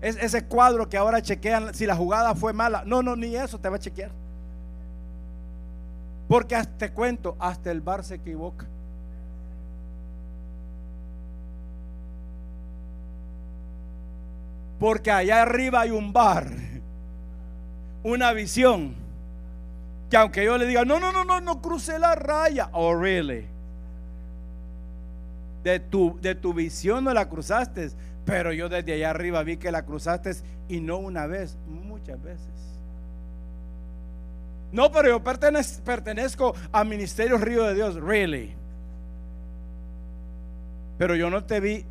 Es 0.04 0.18
ese 0.18 0.44
cuadro 0.44 0.86
que 0.86 0.98
ahora 0.98 1.22
chequean 1.22 1.72
si 1.72 1.86
la 1.86 1.96
jugada 1.96 2.34
fue 2.34 2.52
mala. 2.52 2.84
No, 2.84 3.02
no, 3.02 3.16
ni 3.16 3.34
eso 3.34 3.58
te 3.58 3.70
va 3.70 3.76
a 3.76 3.78
chequear. 3.78 4.10
Porque 6.28 6.62
te 6.76 6.92
cuento, 6.92 7.34
hasta 7.38 7.70
el 7.70 7.80
bar 7.80 8.04
se 8.04 8.16
equivoca. 8.16 8.66
Porque 14.78 15.10
allá 15.10 15.40
arriba 15.40 15.80
hay 15.80 15.90
un 15.90 16.12
bar, 16.12 16.48
una 18.02 18.34
visión. 18.34 18.94
Que 20.10 20.18
aunque 20.18 20.44
yo 20.44 20.58
le 20.58 20.66
diga, 20.66 20.84
no, 20.84 21.00
no, 21.00 21.12
no, 21.12 21.24
no, 21.24 21.40
no 21.40 21.62
cruce 21.62 21.98
la 21.98 22.14
raya. 22.14 22.68
Oh, 22.72 22.94
really? 22.94 23.46
De 25.62 25.80
tu, 25.80 26.18
de 26.20 26.34
tu 26.34 26.52
visión 26.52 27.04
no 27.04 27.14
la 27.14 27.26
cruzaste, 27.26 27.88
pero 28.24 28.52
yo 28.52 28.68
desde 28.68 28.94
allá 28.94 29.10
arriba 29.10 29.42
vi 29.42 29.56
que 29.56 29.70
la 29.70 29.84
cruzaste 29.84 30.32
y 30.68 30.80
no 30.80 30.98
una 30.98 31.26
vez, 31.26 31.56
muchas 31.66 32.22
veces. 32.22 32.48
No, 34.72 34.90
pero 34.90 35.08
yo 35.08 35.22
pertenezco, 35.22 36.54
a 36.72 36.82
Ministerio 36.82 37.38
Río 37.38 37.64
de 37.64 37.74
Dios, 37.74 37.94
really. 37.94 38.54
Pero 40.98 41.14
yo 41.14 41.30
no 41.30 41.44
te 41.44 41.60
vi. 41.60 41.84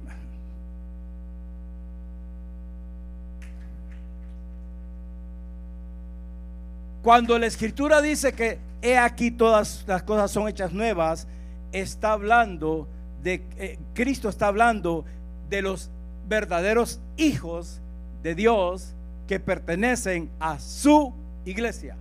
Cuando 7.01 7.37
la 7.39 7.45
escritura 7.45 8.01
dice 8.01 8.33
que 8.33 8.59
he 8.81 8.97
aquí 8.97 9.31
todas 9.31 9.85
las 9.87 10.03
cosas 10.03 10.31
son 10.31 10.47
hechas 10.49 10.73
nuevas, 10.73 11.27
está 11.71 12.13
hablando 12.13 12.87
de 13.21 13.45
eh, 13.57 13.79
Cristo 13.93 14.27
está 14.27 14.47
hablando 14.47 15.05
de 15.49 15.61
los 15.61 15.89
verdaderos 16.27 16.99
hijos 17.17 17.81
de 18.21 18.35
Dios 18.35 18.93
que 19.27 19.39
pertenecen 19.39 20.29
a 20.39 20.59
su 20.59 21.13
iglesia. 21.45 21.95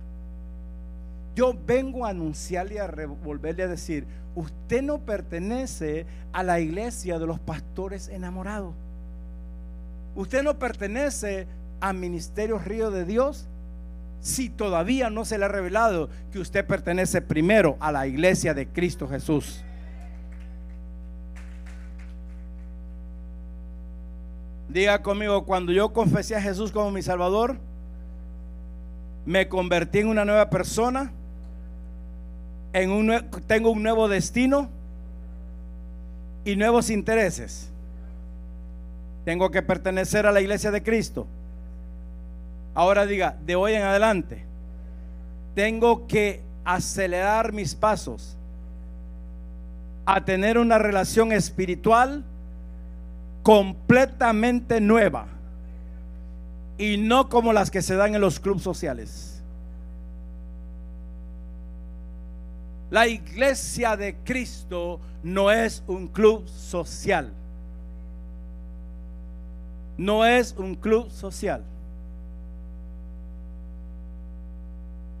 Yo 1.35 1.53
vengo 1.65 2.05
a 2.05 2.09
anunciarle 2.09 2.75
y 2.75 2.77
a 2.77 2.87
volverle 3.23 3.63
a 3.63 3.67
decir, 3.67 4.05
usted 4.35 4.81
no 4.81 4.99
pertenece 4.99 6.05
a 6.31 6.43
la 6.43 6.59
iglesia 6.59 7.17
de 7.19 7.25
los 7.25 7.39
pastores 7.39 8.07
enamorados. 8.07 8.73
Usted 10.15 10.43
no 10.43 10.59
pertenece 10.59 11.47
al 11.79 11.95
ministerio 11.97 12.59
Río 12.59 12.91
de 12.91 13.05
Dios 13.05 13.47
si 14.21 14.49
todavía 14.49 15.09
no 15.09 15.25
se 15.25 15.37
le 15.37 15.45
ha 15.45 15.49
revelado 15.49 16.09
que 16.31 16.39
usted 16.39 16.65
pertenece 16.65 17.21
primero 17.21 17.75
a 17.79 17.91
la 17.91 18.07
iglesia 18.07 18.53
de 18.53 18.67
Cristo 18.67 19.07
Jesús. 19.07 19.63
Diga 24.73 25.03
conmigo, 25.03 25.45
cuando 25.45 25.71
yo 25.71 25.93
confesé 25.93 26.35
a 26.35 26.41
Jesús 26.41 26.71
como 26.71 26.89
mi 26.89 27.03
Salvador, 27.03 27.57
me 29.23 29.47
convertí 29.47 29.99
en 29.99 30.07
una 30.07 30.25
nueva 30.25 30.49
persona 30.49 31.11
en 32.73 32.89
un, 32.89 33.29
tengo 33.45 33.69
un 33.69 33.83
nuevo 33.83 34.07
destino 34.07 34.67
y 36.43 36.55
nuevos 36.55 36.89
intereses. 36.89 37.69
Tengo 39.25 39.51
que 39.51 39.61
pertenecer 39.61 40.25
a 40.25 40.31
la 40.31 40.41
iglesia 40.41 40.71
de 40.71 40.81
Cristo. 40.81 41.27
Ahora 42.73 43.05
diga, 43.05 43.37
de 43.45 43.55
hoy 43.55 43.73
en 43.73 43.83
adelante, 43.83 44.43
tengo 45.53 46.07
que 46.07 46.41
acelerar 46.65 47.53
mis 47.53 47.75
pasos 47.75 48.35
a 50.07 50.25
tener 50.25 50.57
una 50.57 50.79
relación 50.79 51.31
espiritual 51.31 52.23
completamente 53.43 54.79
nueva 54.79 55.27
y 56.77 56.97
no 56.97 57.29
como 57.29 57.53
las 57.53 57.69
que 57.69 57.81
se 57.81 57.95
dan 57.95 58.15
en 58.15 58.21
los 58.21 58.39
clubes 58.39 58.63
sociales. 58.63 59.41
La 62.89 63.07
iglesia 63.07 63.97
de 63.97 64.15
Cristo 64.23 64.99
no 65.23 65.51
es 65.51 65.83
un 65.87 66.07
club 66.07 66.47
social. 66.47 67.31
No 69.97 70.25
es 70.25 70.55
un 70.57 70.75
club 70.75 71.09
social. 71.09 71.63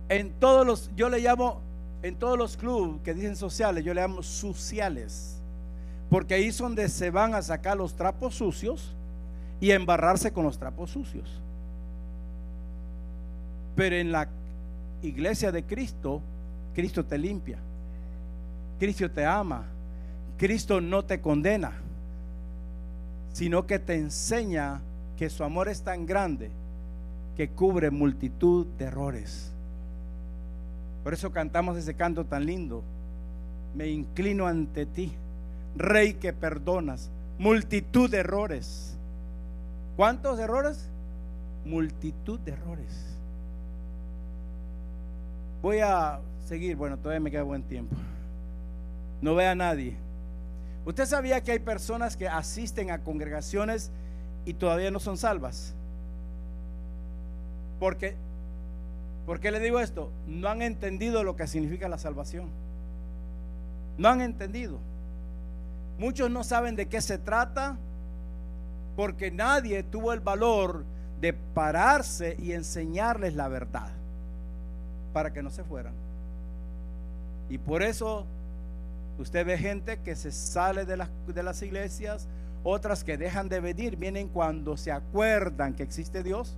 En 0.09 0.31
todos 0.33 0.65
los, 0.65 0.91
yo 0.95 1.09
le 1.09 1.19
llamo, 1.19 1.61
en 2.03 2.15
todos 2.15 2.37
los 2.37 2.57
clubes 2.57 3.01
que 3.03 3.13
dicen 3.13 3.35
sociales, 3.35 3.83
yo 3.83 3.93
le 3.93 4.01
llamo 4.01 4.21
sociales. 4.21 5.42
Porque 6.13 6.35
ahí 6.35 6.49
es 6.49 6.59
donde 6.59 6.87
se 6.89 7.09
van 7.09 7.33
a 7.33 7.41
sacar 7.41 7.75
los 7.75 7.95
trapos 7.95 8.35
sucios 8.35 8.93
y 9.59 9.71
embarrarse 9.71 10.31
con 10.31 10.43
los 10.43 10.59
trapos 10.59 10.91
sucios. 10.91 11.41
Pero 13.75 13.95
en 13.95 14.11
la 14.11 14.27
iglesia 15.01 15.51
de 15.51 15.63
Cristo 15.63 16.21
Cristo 16.75 17.03
te 17.03 17.17
limpia. 17.17 17.57
Cristo 18.79 19.09
te 19.09 19.25
ama. 19.25 19.65
Cristo 20.37 20.79
no 20.79 21.03
te 21.03 21.19
condena, 21.19 21.71
sino 23.31 23.65
que 23.65 23.79
te 23.79 23.95
enseña 23.95 24.81
que 25.17 25.31
su 25.31 25.43
amor 25.43 25.67
es 25.67 25.81
tan 25.81 26.05
grande 26.05 26.51
que 27.35 27.49
cubre 27.49 27.89
multitud 27.89 28.67
de 28.77 28.85
errores. 28.85 29.51
Por 31.03 31.15
eso 31.15 31.31
cantamos 31.31 31.75
ese 31.75 31.95
canto 31.95 32.23
tan 32.23 32.45
lindo. 32.45 32.83
Me 33.73 33.87
inclino 33.87 34.45
ante 34.45 34.85
ti, 34.85 35.11
Rey 35.75 36.13
que 36.13 36.33
perdonas, 36.33 37.09
multitud 37.37 38.09
de 38.09 38.17
errores. 38.17 38.95
¿Cuántos 39.95 40.39
errores? 40.39 40.89
Multitud 41.65 42.39
de 42.39 42.51
errores. 42.51 43.17
Voy 45.61 45.79
a 45.79 46.19
seguir, 46.45 46.75
bueno, 46.75 46.97
todavía 46.97 47.21
me 47.21 47.31
queda 47.31 47.43
buen 47.43 47.63
tiempo. 47.63 47.95
No 49.21 49.35
ve 49.35 49.47
a 49.47 49.55
nadie. 49.55 49.95
¿Usted 50.85 51.05
sabía 51.05 51.41
que 51.41 51.53
hay 51.53 51.59
personas 51.59 52.17
que 52.17 52.27
asisten 52.27 52.91
a 52.91 52.99
congregaciones 52.99 53.91
y 54.45 54.53
todavía 54.53 54.91
no 54.91 54.99
son 54.99 55.17
salvas? 55.17 55.73
Porque 57.79 58.15
¿Por 59.25 59.39
qué 59.39 59.51
le 59.51 59.59
digo 59.59 59.79
esto? 59.79 60.09
No 60.27 60.49
han 60.49 60.61
entendido 60.61 61.23
lo 61.23 61.35
que 61.35 61.47
significa 61.47 61.87
la 61.87 61.97
salvación. 61.97 62.47
No 63.97 64.09
han 64.09 64.21
entendido. 64.21 64.77
Muchos 66.03 66.29
no 66.29 66.43
saben 66.43 66.75
de 66.75 66.87
qué 66.87 66.99
se 66.99 67.17
trata 67.17 67.77
porque 68.97 69.31
nadie 69.31 69.83
tuvo 69.83 70.11
el 70.11 70.19
valor 70.19 70.83
de 71.21 71.31
pararse 71.31 72.35
y 72.39 72.51
enseñarles 72.51 73.35
la 73.35 73.47
verdad 73.47 73.87
para 75.13 75.31
que 75.31 75.41
no 75.41 75.49
se 75.49 75.63
fueran. 75.63 75.93
Y 77.49 77.57
por 77.57 77.81
eso 77.83 78.25
usted 79.17 79.45
ve 79.45 79.57
gente 79.57 79.97
que 80.03 80.17
se 80.17 80.33
sale 80.33 80.83
de 80.83 80.97
las, 80.97 81.09
de 81.25 81.41
las 81.41 81.61
iglesias, 81.61 82.27
otras 82.65 83.05
que 83.05 83.17
dejan 83.17 83.47
de 83.47 83.61
venir, 83.61 83.95
vienen 83.95 84.27
cuando 84.27 84.75
se 84.75 84.91
acuerdan 84.91 85.73
que 85.73 85.83
existe 85.83 86.21
Dios, 86.21 86.53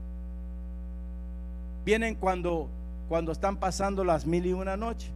vienen 1.86 2.16
cuando, 2.16 2.68
cuando 3.10 3.32
están 3.32 3.58
pasando 3.58 4.04
las 4.04 4.26
mil 4.26 4.44
y 4.44 4.54
una 4.54 4.76
noche. 4.76 5.12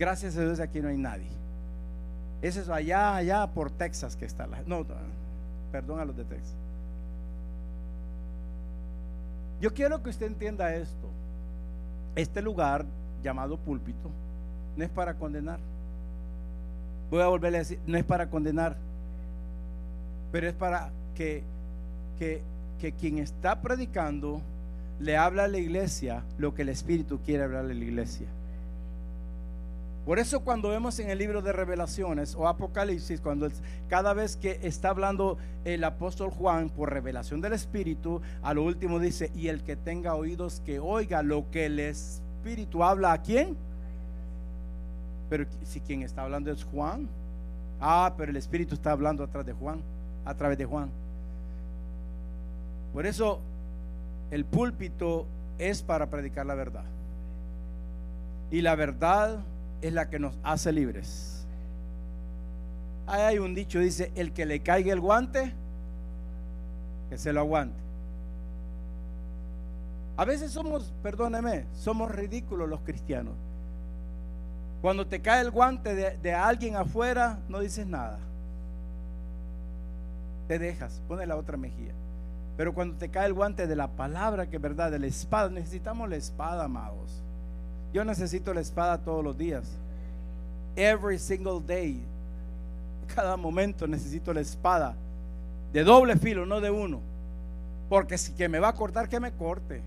Gracias 0.00 0.36
a 0.36 0.40
Dios 0.40 0.58
aquí 0.58 0.80
no 0.80 0.88
hay 0.88 0.98
nadie. 0.98 1.45
Ese 2.42 2.60
es 2.60 2.68
allá, 2.68 3.16
allá 3.16 3.46
por 3.46 3.70
Texas 3.70 4.16
que 4.16 4.24
está. 4.24 4.46
La, 4.46 4.62
no, 4.66 4.84
perdón 5.72 6.00
a 6.00 6.04
los 6.04 6.16
de 6.16 6.24
Texas. 6.24 6.54
Yo 9.60 9.72
quiero 9.72 10.02
que 10.02 10.10
usted 10.10 10.26
entienda 10.26 10.74
esto. 10.74 11.08
Este 12.14 12.42
lugar 12.42 12.84
llamado 13.22 13.56
púlpito 13.56 14.10
no 14.76 14.84
es 14.84 14.90
para 14.90 15.14
condenar. 15.14 15.58
Voy 17.10 17.22
a 17.22 17.28
volverle 17.28 17.58
a 17.58 17.60
decir, 17.60 17.78
no 17.86 17.96
es 17.96 18.04
para 18.04 18.28
condenar, 18.28 18.76
pero 20.32 20.48
es 20.48 20.54
para 20.54 20.90
que, 21.14 21.42
que, 22.18 22.42
que 22.80 22.92
quien 22.92 23.18
está 23.18 23.60
predicando 23.60 24.40
le 25.00 25.16
habla 25.16 25.44
a 25.44 25.48
la 25.48 25.58
iglesia 25.58 26.22
lo 26.38 26.54
que 26.54 26.62
el 26.62 26.68
Espíritu 26.68 27.20
quiere 27.24 27.44
hablarle 27.44 27.72
a 27.72 27.76
la 27.76 27.84
iglesia. 27.84 28.26
Por 30.06 30.20
eso 30.20 30.38
cuando 30.38 30.68
vemos 30.68 31.00
en 31.00 31.10
el 31.10 31.18
libro 31.18 31.42
de 31.42 31.52
revelaciones 31.52 32.36
o 32.36 32.46
Apocalipsis, 32.46 33.20
cuando 33.20 33.48
cada 33.88 34.14
vez 34.14 34.36
que 34.36 34.60
está 34.62 34.90
hablando 34.90 35.36
el 35.64 35.82
apóstol 35.82 36.30
Juan 36.30 36.70
por 36.70 36.92
revelación 36.92 37.40
del 37.40 37.54
Espíritu, 37.54 38.22
a 38.40 38.54
lo 38.54 38.62
último 38.62 39.00
dice, 39.00 39.32
y 39.34 39.48
el 39.48 39.64
que 39.64 39.74
tenga 39.74 40.14
oídos 40.14 40.62
que 40.64 40.78
oiga 40.78 41.24
lo 41.24 41.50
que 41.50 41.66
el 41.66 41.80
Espíritu 41.80 42.84
habla 42.84 43.14
a 43.14 43.20
quién. 43.20 43.56
Pero 45.28 45.44
si 45.64 45.80
quien 45.80 46.02
está 46.02 46.22
hablando 46.22 46.52
es 46.52 46.62
Juan, 46.62 47.08
ah, 47.80 48.14
pero 48.16 48.30
el 48.30 48.36
Espíritu 48.36 48.76
está 48.76 48.92
hablando 48.92 49.24
a 49.24 49.26
través 49.26 49.48
de 49.48 49.54
Juan, 49.54 49.80
a 50.24 50.34
través 50.34 50.56
de 50.56 50.66
Juan. 50.66 50.88
Por 52.94 53.06
eso 53.06 53.40
el 54.30 54.44
púlpito 54.44 55.26
es 55.58 55.82
para 55.82 56.06
predicar 56.06 56.46
la 56.46 56.54
verdad. 56.54 56.84
Y 58.52 58.60
la 58.60 58.76
verdad 58.76 59.40
es 59.82 59.92
la 59.92 60.08
que 60.08 60.18
nos 60.18 60.36
hace 60.42 60.72
libres. 60.72 61.46
Ahí 63.06 63.22
hay 63.22 63.38
un 63.38 63.54
dicho, 63.54 63.78
dice, 63.78 64.10
el 64.14 64.32
que 64.32 64.46
le 64.46 64.60
caiga 64.60 64.92
el 64.92 65.00
guante, 65.00 65.52
que 67.08 67.18
se 67.18 67.32
lo 67.32 67.40
aguante. 67.40 67.78
A 70.16 70.24
veces 70.24 70.50
somos, 70.50 70.92
perdóneme, 71.02 71.66
somos 71.74 72.10
ridículos 72.10 72.68
los 72.68 72.80
cristianos. 72.80 73.34
Cuando 74.82 75.06
te 75.06 75.20
cae 75.20 75.42
el 75.42 75.50
guante 75.50 75.94
de, 75.94 76.16
de 76.18 76.34
alguien 76.34 76.76
afuera, 76.76 77.38
no 77.48 77.60
dices 77.60 77.86
nada. 77.86 78.18
Te 80.48 80.58
dejas, 80.58 81.00
pone 81.06 81.26
la 81.26 81.36
otra 81.36 81.56
mejilla. 81.56 81.92
Pero 82.56 82.72
cuando 82.72 82.96
te 82.96 83.10
cae 83.10 83.26
el 83.26 83.34
guante 83.34 83.66
de 83.66 83.76
la 83.76 83.88
palabra, 83.88 84.48
que 84.48 84.56
es 84.56 84.62
verdad, 84.62 84.90
de 84.90 84.98
la 84.98 85.06
espada, 85.06 85.50
necesitamos 85.50 86.08
la 86.08 86.16
espada, 86.16 86.64
amados. 86.64 87.22
Yo 87.96 88.04
necesito 88.04 88.52
la 88.52 88.60
espada 88.60 88.98
todos 88.98 89.24
los 89.24 89.38
días. 89.38 89.64
Every 90.76 91.18
single 91.18 91.62
day. 91.66 91.98
Cada 93.14 93.38
momento 93.38 93.86
necesito 93.86 94.34
la 94.34 94.42
espada. 94.42 94.94
De 95.72 95.82
doble 95.82 96.14
filo, 96.18 96.44
no 96.44 96.60
de 96.60 96.70
uno. 96.70 97.00
Porque 97.88 98.18
si 98.18 98.32
que 98.32 98.50
me 98.50 98.58
va 98.58 98.68
a 98.68 98.74
cortar, 98.74 99.08
que 99.08 99.18
me 99.18 99.32
corte. 99.32 99.80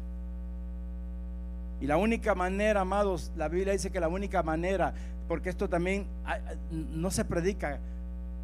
Y 1.80 1.86
la 1.86 1.98
única 1.98 2.34
manera, 2.34 2.82
amados, 2.82 3.32
la 3.38 3.48
Biblia 3.48 3.74
dice 3.74 3.92
que 3.92 4.00
la 4.00 4.08
única 4.08 4.42
manera, 4.42 4.92
porque 5.28 5.52
esto 5.52 5.70
también 5.70 6.08
no 6.72 7.12
se 7.12 7.26
predica, 7.26 7.78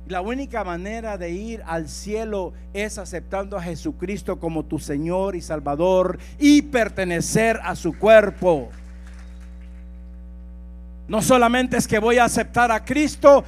la 0.08 0.22
única 0.22 0.64
manera 0.64 1.18
de 1.18 1.32
ir 1.32 1.64
al 1.66 1.90
cielo 1.90 2.54
es 2.76 3.00
aceptando 3.00 3.58
a 3.58 3.64
Jesucristo 3.64 4.40
como 4.40 4.64
tu 4.64 4.78
Señor 4.78 5.36
y 5.36 5.42
Salvador 5.42 6.20
y 6.38 6.62
pertenecer 6.62 7.60
a 7.64 7.76
su 7.76 7.98
cuerpo. 7.98 8.70
No 11.08 11.22
solamente 11.22 11.78
es 11.78 11.88
que 11.88 12.00
voy 12.00 12.18
a 12.18 12.26
aceptar 12.26 12.72
a 12.72 12.84
Cristo 12.84 13.44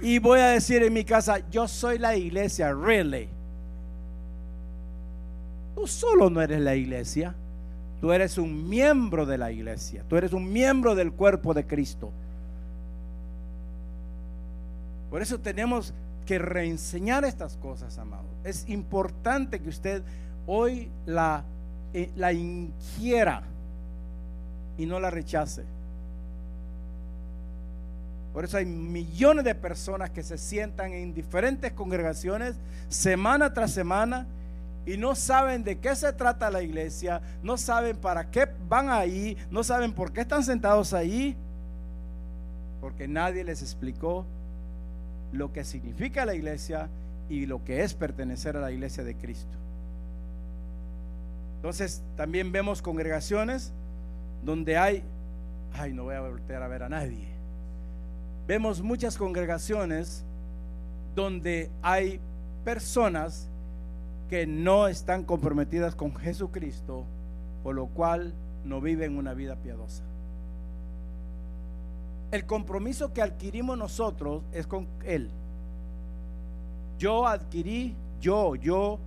y 0.00 0.18
voy 0.18 0.40
a 0.40 0.48
decir 0.48 0.82
en 0.82 0.92
mi 0.92 1.04
casa, 1.04 1.38
yo 1.50 1.68
soy 1.68 1.98
la 1.98 2.16
iglesia, 2.16 2.72
really. 2.72 3.28
Tú 5.74 5.86
solo 5.86 6.28
no 6.28 6.40
eres 6.42 6.60
la 6.60 6.74
iglesia, 6.74 7.34
tú 8.00 8.12
eres 8.12 8.36
un 8.36 8.68
miembro 8.68 9.26
de 9.26 9.38
la 9.38 9.52
iglesia, 9.52 10.02
tú 10.08 10.16
eres 10.16 10.32
un 10.32 10.52
miembro 10.52 10.94
del 10.96 11.12
cuerpo 11.12 11.54
de 11.54 11.66
Cristo. 11.66 12.10
Por 15.10 15.22
eso 15.22 15.38
tenemos 15.38 15.94
que 16.26 16.38
reenseñar 16.38 17.24
estas 17.24 17.56
cosas, 17.56 17.96
amados. 17.98 18.26
Es 18.44 18.68
importante 18.68 19.60
que 19.60 19.68
usted 19.68 20.02
hoy 20.46 20.90
la, 21.06 21.44
eh, 21.94 22.10
la 22.16 22.32
inquiera 22.32 23.42
y 24.76 24.84
no 24.84 25.00
la 25.00 25.10
rechace. 25.10 25.62
Por 28.32 28.44
eso 28.44 28.56
hay 28.56 28.66
millones 28.66 29.44
de 29.44 29.54
personas 29.54 30.10
que 30.10 30.22
se 30.22 30.38
sientan 30.38 30.92
en 30.92 31.14
diferentes 31.14 31.72
congregaciones 31.72 32.56
semana 32.88 33.52
tras 33.52 33.72
semana 33.72 34.26
y 34.86 34.96
no 34.96 35.14
saben 35.14 35.64
de 35.64 35.78
qué 35.78 35.94
se 35.96 36.12
trata 36.12 36.50
la 36.50 36.62
iglesia, 36.62 37.20
no 37.42 37.56
saben 37.56 37.96
para 37.96 38.30
qué 38.30 38.48
van 38.68 38.90
ahí, 38.90 39.36
no 39.50 39.62
saben 39.62 39.92
por 39.92 40.12
qué 40.12 40.22
están 40.22 40.44
sentados 40.44 40.92
ahí, 40.92 41.36
porque 42.80 43.08
nadie 43.08 43.44
les 43.44 43.60
explicó 43.60 44.24
lo 45.32 45.52
que 45.52 45.64
significa 45.64 46.24
la 46.24 46.34
iglesia 46.34 46.88
y 47.28 47.46
lo 47.46 47.64
que 47.64 47.82
es 47.82 47.92
pertenecer 47.92 48.56
a 48.56 48.60
la 48.60 48.70
iglesia 48.70 49.04
de 49.04 49.14
Cristo. 49.14 49.56
Entonces 51.56 52.02
también 52.16 52.52
vemos 52.52 52.80
congregaciones 52.80 53.72
donde 54.44 54.78
hay, 54.78 55.02
ay, 55.74 55.92
no 55.92 56.04
voy 56.04 56.14
a 56.14 56.20
voltear 56.20 56.62
a 56.62 56.68
ver 56.68 56.84
a 56.84 56.88
nadie 56.88 57.37
vemos 58.48 58.80
muchas 58.80 59.18
congregaciones 59.18 60.24
donde 61.14 61.70
hay 61.82 62.18
personas 62.64 63.46
que 64.30 64.46
no 64.46 64.88
están 64.88 65.22
comprometidas 65.22 65.94
con 65.94 66.16
Jesucristo, 66.16 67.04
por 67.62 67.74
lo 67.74 67.86
cual 67.88 68.32
no 68.64 68.80
viven 68.80 69.18
una 69.18 69.34
vida 69.34 69.56
piadosa. 69.56 70.02
El 72.30 72.46
compromiso 72.46 73.12
que 73.12 73.20
adquirimos 73.20 73.76
nosotros 73.76 74.42
es 74.52 74.66
con 74.66 74.86
Él. 75.04 75.28
Yo 76.98 77.26
adquirí, 77.26 77.94
yo, 78.20 78.54
yo 78.54 78.98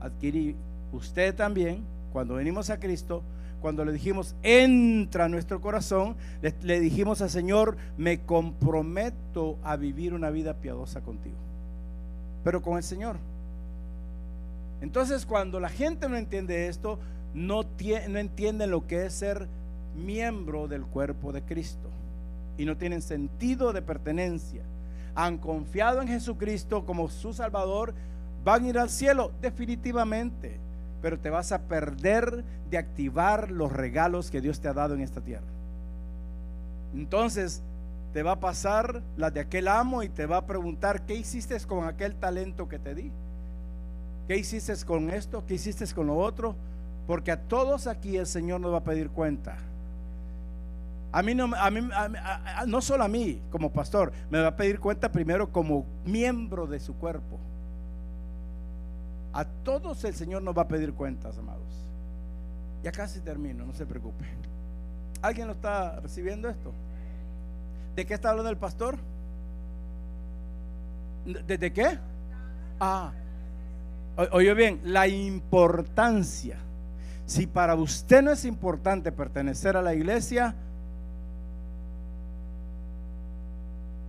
adquirí, 0.00 0.54
usted 0.92 1.34
también, 1.34 1.82
cuando 2.12 2.34
venimos 2.34 2.68
a 2.68 2.78
Cristo, 2.78 3.22
cuando 3.66 3.84
le 3.84 3.92
dijimos, 3.92 4.36
entra 4.44 5.24
a 5.24 5.28
nuestro 5.28 5.60
corazón, 5.60 6.14
le, 6.62 6.78
dijimos 6.78 7.20
al 7.20 7.30
Señor, 7.30 7.76
me 7.98 8.20
comprometo 8.20 9.58
a 9.64 9.74
vivir 9.74 10.14
una 10.14 10.30
vida 10.30 10.54
piadosa 10.54 11.00
contigo. 11.00 11.34
Pero 12.44 12.62
con 12.62 12.76
el 12.76 12.84
Señor. 12.84 13.16
Entonces 14.80 15.26
cuando 15.26 15.58
la 15.58 15.68
gente 15.68 16.08
no 16.08 16.16
entiende 16.16 16.68
esto, 16.68 17.00
no, 17.34 17.62
no 18.08 18.18
entienden 18.20 18.70
lo 18.70 18.86
que 18.86 19.06
es 19.06 19.14
ser 19.14 19.48
miembro 19.96 20.68
del 20.68 20.82
cuerpo 20.82 21.32
de 21.32 21.42
Cristo. 21.42 21.88
Y 22.58 22.66
no 22.66 22.76
tienen 22.76 23.02
sentido 23.02 23.72
de 23.72 23.82
pertenencia. 23.82 24.62
Han 25.16 25.38
confiado 25.38 26.00
en 26.02 26.06
Jesucristo 26.06 26.86
como 26.86 27.08
su 27.08 27.32
Salvador, 27.32 27.94
van 28.44 28.64
a 28.64 28.68
ir 28.68 28.78
al 28.78 28.90
cielo 28.90 29.32
definitivamente 29.42 30.60
pero 31.02 31.18
te 31.18 31.30
vas 31.30 31.52
a 31.52 31.62
perder 31.62 32.44
de 32.70 32.78
activar 32.78 33.50
los 33.50 33.72
regalos 33.72 34.30
que 34.30 34.40
Dios 34.40 34.60
te 34.60 34.68
ha 34.68 34.72
dado 34.72 34.94
en 34.94 35.00
esta 35.00 35.20
tierra. 35.20 35.46
Entonces 36.94 37.62
te 38.12 38.22
va 38.22 38.32
a 38.32 38.40
pasar 38.40 39.02
la 39.16 39.30
de 39.30 39.40
aquel 39.40 39.68
amo 39.68 40.02
y 40.02 40.08
te 40.08 40.26
va 40.26 40.38
a 40.38 40.46
preguntar, 40.46 41.02
¿qué 41.02 41.14
hiciste 41.14 41.58
con 41.66 41.86
aquel 41.86 42.14
talento 42.14 42.68
que 42.68 42.78
te 42.78 42.94
di? 42.94 43.10
¿Qué 44.26 44.36
hiciste 44.36 44.72
con 44.84 45.10
esto? 45.10 45.44
¿Qué 45.46 45.54
hiciste 45.54 45.86
con 45.94 46.06
lo 46.06 46.16
otro? 46.16 46.56
Porque 47.06 47.30
a 47.30 47.40
todos 47.40 47.86
aquí 47.86 48.16
el 48.16 48.26
Señor 48.26 48.60
nos 48.60 48.72
va 48.72 48.78
a 48.78 48.84
pedir 48.84 49.10
cuenta. 49.10 49.58
A 51.12 51.22
mí 51.22 51.34
no, 51.34 51.54
a 51.56 51.70
mí, 51.70 51.88
no 52.66 52.80
solo 52.82 53.04
a 53.04 53.08
mí 53.08 53.40
como 53.50 53.70
pastor, 53.70 54.12
me 54.30 54.40
va 54.40 54.48
a 54.48 54.56
pedir 54.56 54.80
cuenta 54.80 55.12
primero 55.12 55.52
como 55.52 55.84
miembro 56.04 56.66
de 56.66 56.80
su 56.80 56.94
cuerpo. 56.94 57.38
A 59.36 59.44
todos 59.44 60.02
el 60.04 60.14
Señor 60.14 60.42
nos 60.42 60.56
va 60.56 60.62
a 60.62 60.68
pedir 60.68 60.94
cuentas, 60.94 61.36
amados. 61.36 61.60
Ya 62.82 62.90
casi 62.90 63.20
termino, 63.20 63.66
no 63.66 63.74
se 63.74 63.84
preocupe. 63.84 64.24
¿Alguien 65.20 65.46
lo 65.46 65.52
está 65.52 66.00
recibiendo 66.00 66.48
esto? 66.48 66.72
¿De 67.94 68.06
qué 68.06 68.14
está 68.14 68.30
hablando 68.30 68.48
el 68.48 68.56
pastor? 68.56 68.96
¿De, 71.46 71.70
qué? 71.70 71.98
Ah, 72.80 73.12
oye 74.32 74.54
bien, 74.54 74.80
la 74.84 75.06
importancia. 75.06 76.56
Si 77.26 77.46
para 77.46 77.74
usted 77.74 78.22
no 78.22 78.30
es 78.30 78.42
importante 78.46 79.12
pertenecer 79.12 79.76
a 79.76 79.82
la 79.82 79.92
iglesia, 79.92 80.54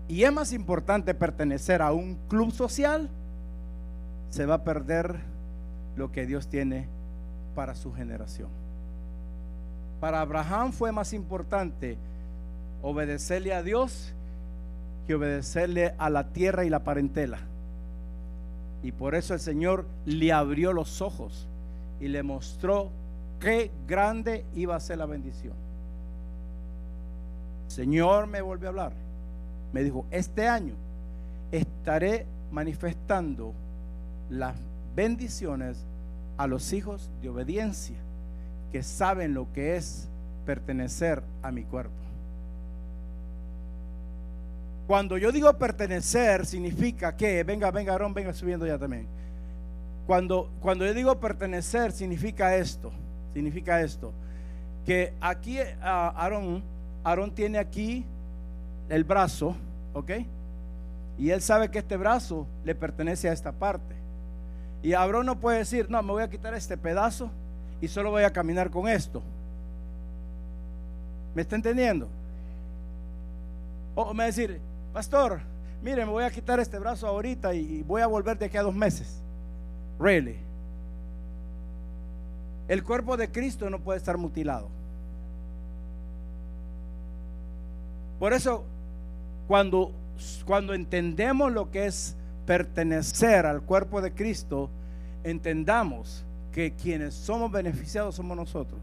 y 0.08 0.24
es 0.24 0.32
más 0.32 0.54
importante 0.54 1.14
pertenecer 1.14 1.82
a 1.82 1.92
un 1.92 2.18
club 2.30 2.54
social, 2.54 3.10
se 4.30 4.46
va 4.46 4.56
a 4.56 4.64
perder 4.64 5.16
lo 5.96 6.12
que 6.12 6.26
Dios 6.26 6.48
tiene 6.48 6.88
para 7.56 7.76
su 7.76 7.94
generación. 7.94 8.50
Para 10.00 10.22
Abraham 10.22 10.72
fue 10.72 10.92
más 10.92 11.14
importante 11.14 11.98
obedecerle 12.84 13.54
a 13.54 13.64
Dios 13.64 14.14
que 15.08 15.16
obedecerle 15.16 15.96
a 15.98 16.10
la 16.10 16.28
tierra 16.28 16.66
y 16.66 16.70
la 16.70 16.84
parentela. 16.84 17.40
Y 18.84 18.92
por 18.92 19.16
eso 19.16 19.34
el 19.34 19.40
Señor 19.40 19.86
le 20.06 20.32
abrió 20.32 20.72
los 20.74 21.02
ojos 21.02 21.48
y 22.00 22.10
le 22.10 22.22
mostró 22.22 22.90
qué 23.40 23.72
grande 23.88 24.46
iba 24.56 24.76
a 24.76 24.80
ser 24.80 25.00
la 25.00 25.06
bendición. 25.06 25.54
Señor 27.68 28.28
me 28.28 28.42
volvió 28.42 28.68
a 28.68 28.70
hablar. 28.70 28.92
Me 29.74 29.84
dijo, 29.84 30.06
este 30.12 30.48
año 30.48 30.74
estaré 31.52 32.26
manifestando 32.52 33.54
las 34.30 34.56
bendiciones 34.96 35.78
a 36.38 36.48
los 36.48 36.74
hijos 36.74 37.10
de 37.22 37.30
obediencia 37.30 37.96
que 38.72 38.84
saben 38.84 39.34
lo 39.34 39.52
que 39.54 39.76
es 39.76 40.08
pertenecer 40.46 41.24
a 41.42 41.52
mi 41.52 41.64
cuerpo. 41.64 41.94
Cuando 44.88 45.18
yo 45.18 45.32
digo 45.32 45.52
pertenecer, 45.58 46.46
significa 46.46 47.16
que, 47.16 47.44
venga, 47.44 47.70
venga, 47.72 47.92
Aarón, 47.92 48.14
venga 48.14 48.34
subiendo 48.34 48.66
ya 48.66 48.78
también. 48.78 49.06
Cuando, 50.06 50.50
cuando 50.62 50.86
yo 50.86 50.94
digo 50.94 51.20
pertenecer, 51.20 51.92
significa 51.92 52.56
esto, 52.56 52.92
significa 53.34 53.82
esto, 53.82 54.14
que 54.86 55.14
aquí 55.20 55.60
ah, 55.82 56.14
Aarón, 56.16 56.64
Aarón 57.04 57.32
tiene 57.32 57.58
aquí 57.58 58.06
el 58.88 59.04
brazo, 59.04 59.56
¿ok? 59.94 60.12
Y 61.20 61.32
él 61.32 61.42
sabe 61.42 61.70
que 61.70 61.80
este 61.80 61.98
brazo 61.98 62.48
le 62.64 62.74
pertenece 62.74 63.28
a 63.28 63.34
esta 63.34 63.52
parte. 63.52 63.96
Y 64.84 64.94
Aarón 64.94 65.26
no 65.26 65.40
puede 65.40 65.60
decir, 65.60 65.90
no, 65.90 66.02
me 66.04 66.12
voy 66.12 66.24
a 66.24 66.30
quitar 66.30 66.54
este 66.54 66.78
pedazo 66.78 67.30
y 67.82 67.88
solo 67.88 68.12
voy 68.12 68.24
a 68.24 68.32
caminar 68.32 68.70
con 68.70 68.88
esto. 68.88 69.22
¿Me 71.36 71.42
está 71.42 71.56
entendiendo? 71.56 72.08
O 73.96 74.14
me 74.14 74.20
va 74.20 74.24
a 74.24 74.28
decir, 74.28 74.60
pastor, 74.94 75.42
mire, 75.84 76.06
me 76.06 76.12
voy 76.12 76.24
a 76.24 76.32
quitar 76.32 76.60
este 76.60 76.80
brazo 76.80 77.08
ahorita 77.08 77.54
y 77.54 77.84
voy 77.84 78.02
a 78.02 78.08
volver 78.08 78.38
de 78.38 78.46
aquí 78.46 78.58
a 78.58 78.64
dos 78.64 78.76
meses. 78.76 79.22
Really. 80.00 80.38
El 82.68 82.84
cuerpo 82.84 83.18
de 83.18 83.32
Cristo 83.32 83.70
no 83.70 83.80
puede 83.80 83.98
estar 83.98 84.18
mutilado. 84.18 84.68
Por 88.20 88.34
eso, 88.34 88.64
cuando, 89.48 89.92
cuando 90.46 90.74
entendemos 90.74 91.52
lo 91.52 91.72
que 91.72 91.86
es 91.86 92.16
pertenecer 92.48 93.46
al 93.46 93.62
cuerpo 93.62 94.02
de 94.02 94.14
Cristo, 94.14 94.70
entendamos 95.24 96.26
que 96.52 96.72
quienes 96.72 97.14
somos 97.14 97.52
beneficiados 97.52 98.16
somos 98.16 98.36
nosotros. 98.36 98.80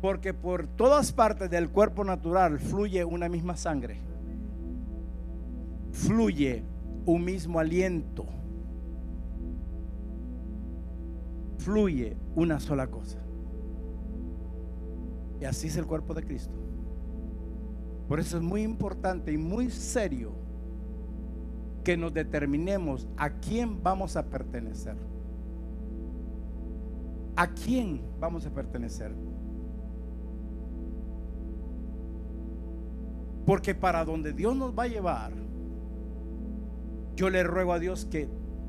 Porque 0.00 0.34
por 0.34 0.66
todas 0.66 1.10
partes 1.10 1.50
del 1.50 1.70
cuerpo 1.70 2.04
natural 2.04 2.60
fluye 2.60 3.02
una 3.04 3.28
misma 3.28 3.56
sangre. 3.56 3.96
Fluye 5.90 6.62
un 7.06 7.24
mismo 7.24 7.58
aliento. 7.58 8.26
Fluye 11.58 12.14
una 12.36 12.60
sola 12.60 12.86
cosa. 12.88 13.18
Y 15.40 15.46
así 15.46 15.68
es 15.68 15.76
el 15.78 15.86
cuerpo 15.86 16.12
de 16.12 16.22
Cristo. 16.22 16.54
Por 18.06 18.20
eso 18.20 18.36
es 18.36 18.42
muy 18.42 18.62
importante 18.62 19.32
y 19.32 19.38
muy 19.38 19.70
serio 19.70 20.43
que 21.84 21.96
nos 21.96 22.12
determinemos 22.14 23.06
a 23.16 23.30
quién 23.30 23.82
vamos 23.82 24.16
a 24.16 24.24
pertenecer. 24.24 24.96
¿A 27.36 27.48
quién 27.48 28.00
vamos 28.18 28.46
a 28.46 28.50
pertenecer? 28.50 29.12
Porque 33.44 33.74
para 33.74 34.04
donde 34.04 34.32
Dios 34.32 34.56
nos 34.56 34.76
va 34.76 34.84
a 34.84 34.88
llevar, 34.88 35.32
yo 37.14 37.28
le 37.28 37.42
ruego 37.42 37.72
a 37.74 37.78
Dios 37.78 38.06
que 38.06 38.28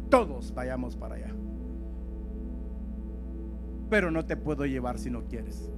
todos 0.09 0.53
vayamos 0.53 0.97
para 0.97 1.16
allá. 1.16 1.34
Pero 3.89 4.11
no 4.11 4.26
te 4.26 4.36
puedo 4.36 4.66
llevar 4.66 4.99
si 4.99 5.09
no 5.09 5.24
quieres. 5.26 5.70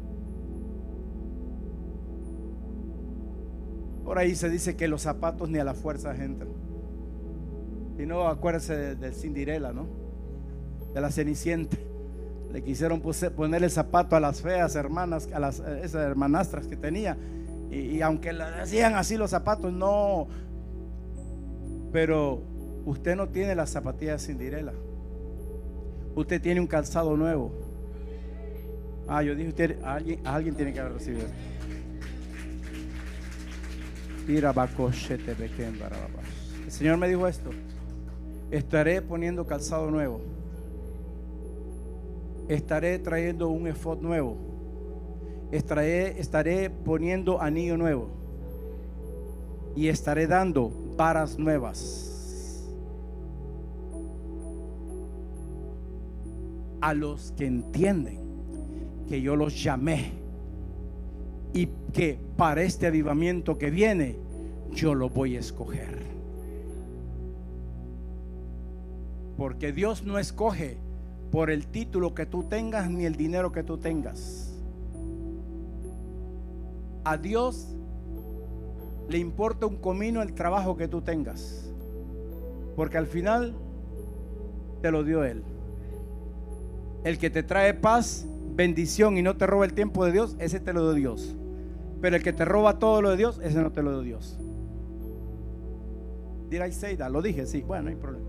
Por 4.03 4.17
ahí 4.17 4.35
se 4.35 4.49
dice 4.49 4.75
que 4.75 4.87
los 4.87 5.01
zapatos 5.01 5.49
ni 5.49 5.59
a 5.59 5.65
la 5.65 5.73
fuerza 5.73 6.15
entran. 6.15 6.56
Y 7.97 8.05
no, 8.05 8.27
acuérdese 8.27 8.95
del 8.95 9.13
Cinderella, 9.13 9.73
¿no? 9.73 9.87
De 10.93 11.01
la 11.01 11.11
Cenicienta. 11.11 11.77
Le 12.51 12.63
quisieron 12.63 13.01
poner 13.01 13.63
el 13.63 13.71
zapato 13.71 14.15
a 14.15 14.19
las 14.19 14.41
feas 14.41 14.75
hermanas, 14.75 15.27
a 15.33 15.39
las 15.39 15.59
esas 15.59 16.05
hermanastras 16.05 16.67
que 16.67 16.77
tenía. 16.77 17.17
Y, 17.69 18.01
aunque 18.01 18.31
le 18.31 18.43
hacían 18.43 18.95
así 18.95 19.17
los 19.17 19.31
zapatos, 19.31 19.73
no. 19.73 20.27
Pero 21.91 22.41
usted 22.85 23.15
no 23.15 23.27
tiene 23.29 23.55
las 23.55 23.69
zapatillas 23.71 24.21
de 24.21 24.27
Cinderella. 24.27 24.73
Usted 26.15 26.41
tiene 26.41 26.61
un 26.61 26.67
calzado 26.67 27.17
nuevo. 27.17 27.51
Ah, 29.07 29.23
yo 29.23 29.35
dije, 29.35 29.49
usted, 29.49 29.83
alguien, 29.83 30.19
alguien 30.25 30.55
tiene 30.55 30.73
que 30.73 30.79
haber 30.79 30.93
recibido 30.93 31.25
esto. 31.25 31.35
El 36.65 36.71
Señor 36.71 36.97
me 36.97 37.07
dijo 37.07 37.27
esto. 37.27 37.49
Estaré 38.51 39.01
poniendo 39.01 39.45
calzado 39.45 39.91
nuevo. 39.91 40.21
Estaré 42.47 42.97
trayendo 42.99 43.49
un 43.49 43.67
efod 43.67 43.99
nuevo 44.01 44.47
estaré, 45.51 46.19
estaré 46.19 46.69
poniendo 46.69 47.41
anillo 47.41 47.77
nuevo 47.77 48.09
y 49.75 49.87
estaré 49.87 50.27
dando 50.27 50.71
varas 50.97 51.37
nuevas 51.37 52.65
a 56.81 56.93
los 56.93 57.31
que 57.31 57.45
entienden 57.45 58.19
que 59.07 59.21
yo 59.21 59.35
los 59.35 59.61
llamé 59.61 60.11
y 61.53 61.67
que 61.93 62.19
para 62.35 62.63
este 62.63 62.87
avivamiento 62.87 63.57
que 63.57 63.69
viene 63.69 64.17
yo 64.71 64.93
lo 64.93 65.09
voy 65.09 65.37
a 65.37 65.39
escoger. 65.39 66.06
Porque 69.37 69.71
Dios 69.71 70.03
no 70.03 70.17
escoge 70.17 70.77
por 71.31 71.49
el 71.51 71.67
título 71.67 72.15
que 72.15 72.25
tú 72.25 72.43
tengas 72.43 72.89
ni 72.89 73.05
el 73.05 73.15
dinero 73.15 73.51
que 73.51 73.63
tú 73.63 73.77
tengas. 73.77 74.53
A 77.03 77.17
Dios 77.17 77.75
le 79.07 79.17
importa 79.17 79.65
un 79.65 79.77
comino 79.77 80.21
el 80.21 80.33
trabajo 80.33 80.75
que 80.75 80.87
tú 80.87 81.01
tengas. 81.01 81.71
Porque 82.75 82.97
al 82.97 83.07
final 83.07 83.55
te 84.81 84.91
lo 84.91 85.03
dio 85.03 85.23
Él. 85.23 85.43
El 87.03 87.17
que 87.17 87.29
te 87.29 87.43
trae 87.43 87.73
paz, 87.73 88.27
bendición 88.55 89.17
y 89.17 89.21
no 89.21 89.37
te 89.37 89.47
roba 89.47 89.65
el 89.65 89.73
tiempo 89.73 90.03
de 90.03 90.11
Dios, 90.11 90.35
ese 90.39 90.59
te 90.59 90.73
lo 90.73 90.81
dio 90.81 90.93
Dios. 90.93 91.35
Pero 92.01 92.15
el 92.15 92.23
que 92.23 92.33
te 92.33 92.45
roba 92.45 92.79
todo 92.79 93.01
lo 93.01 93.11
de 93.11 93.17
Dios, 93.17 93.39
ese 93.43 93.61
no 93.61 93.71
te 93.71 93.81
lo 93.81 93.91
dio 93.91 94.01
Dios. 94.01 94.37
Dirá 96.49 96.71
Seida, 96.71 97.09
lo 97.09 97.21
dije, 97.21 97.45
sí, 97.45 97.61
bueno, 97.61 97.83
no 97.83 97.89
hay 97.89 97.95
problema. 97.95 98.26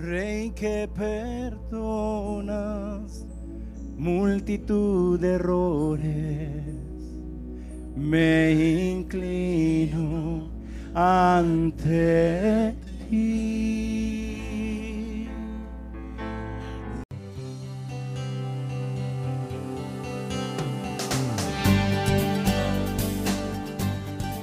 Rey 0.00 0.50
que 0.50 0.88
perdonas 0.94 1.56
multitud 3.96 5.18
de 5.18 5.34
errores 5.34 6.04
me 7.96 8.90
inclino 8.92 10.50
ante 10.94 12.74
ti. 13.08 14.05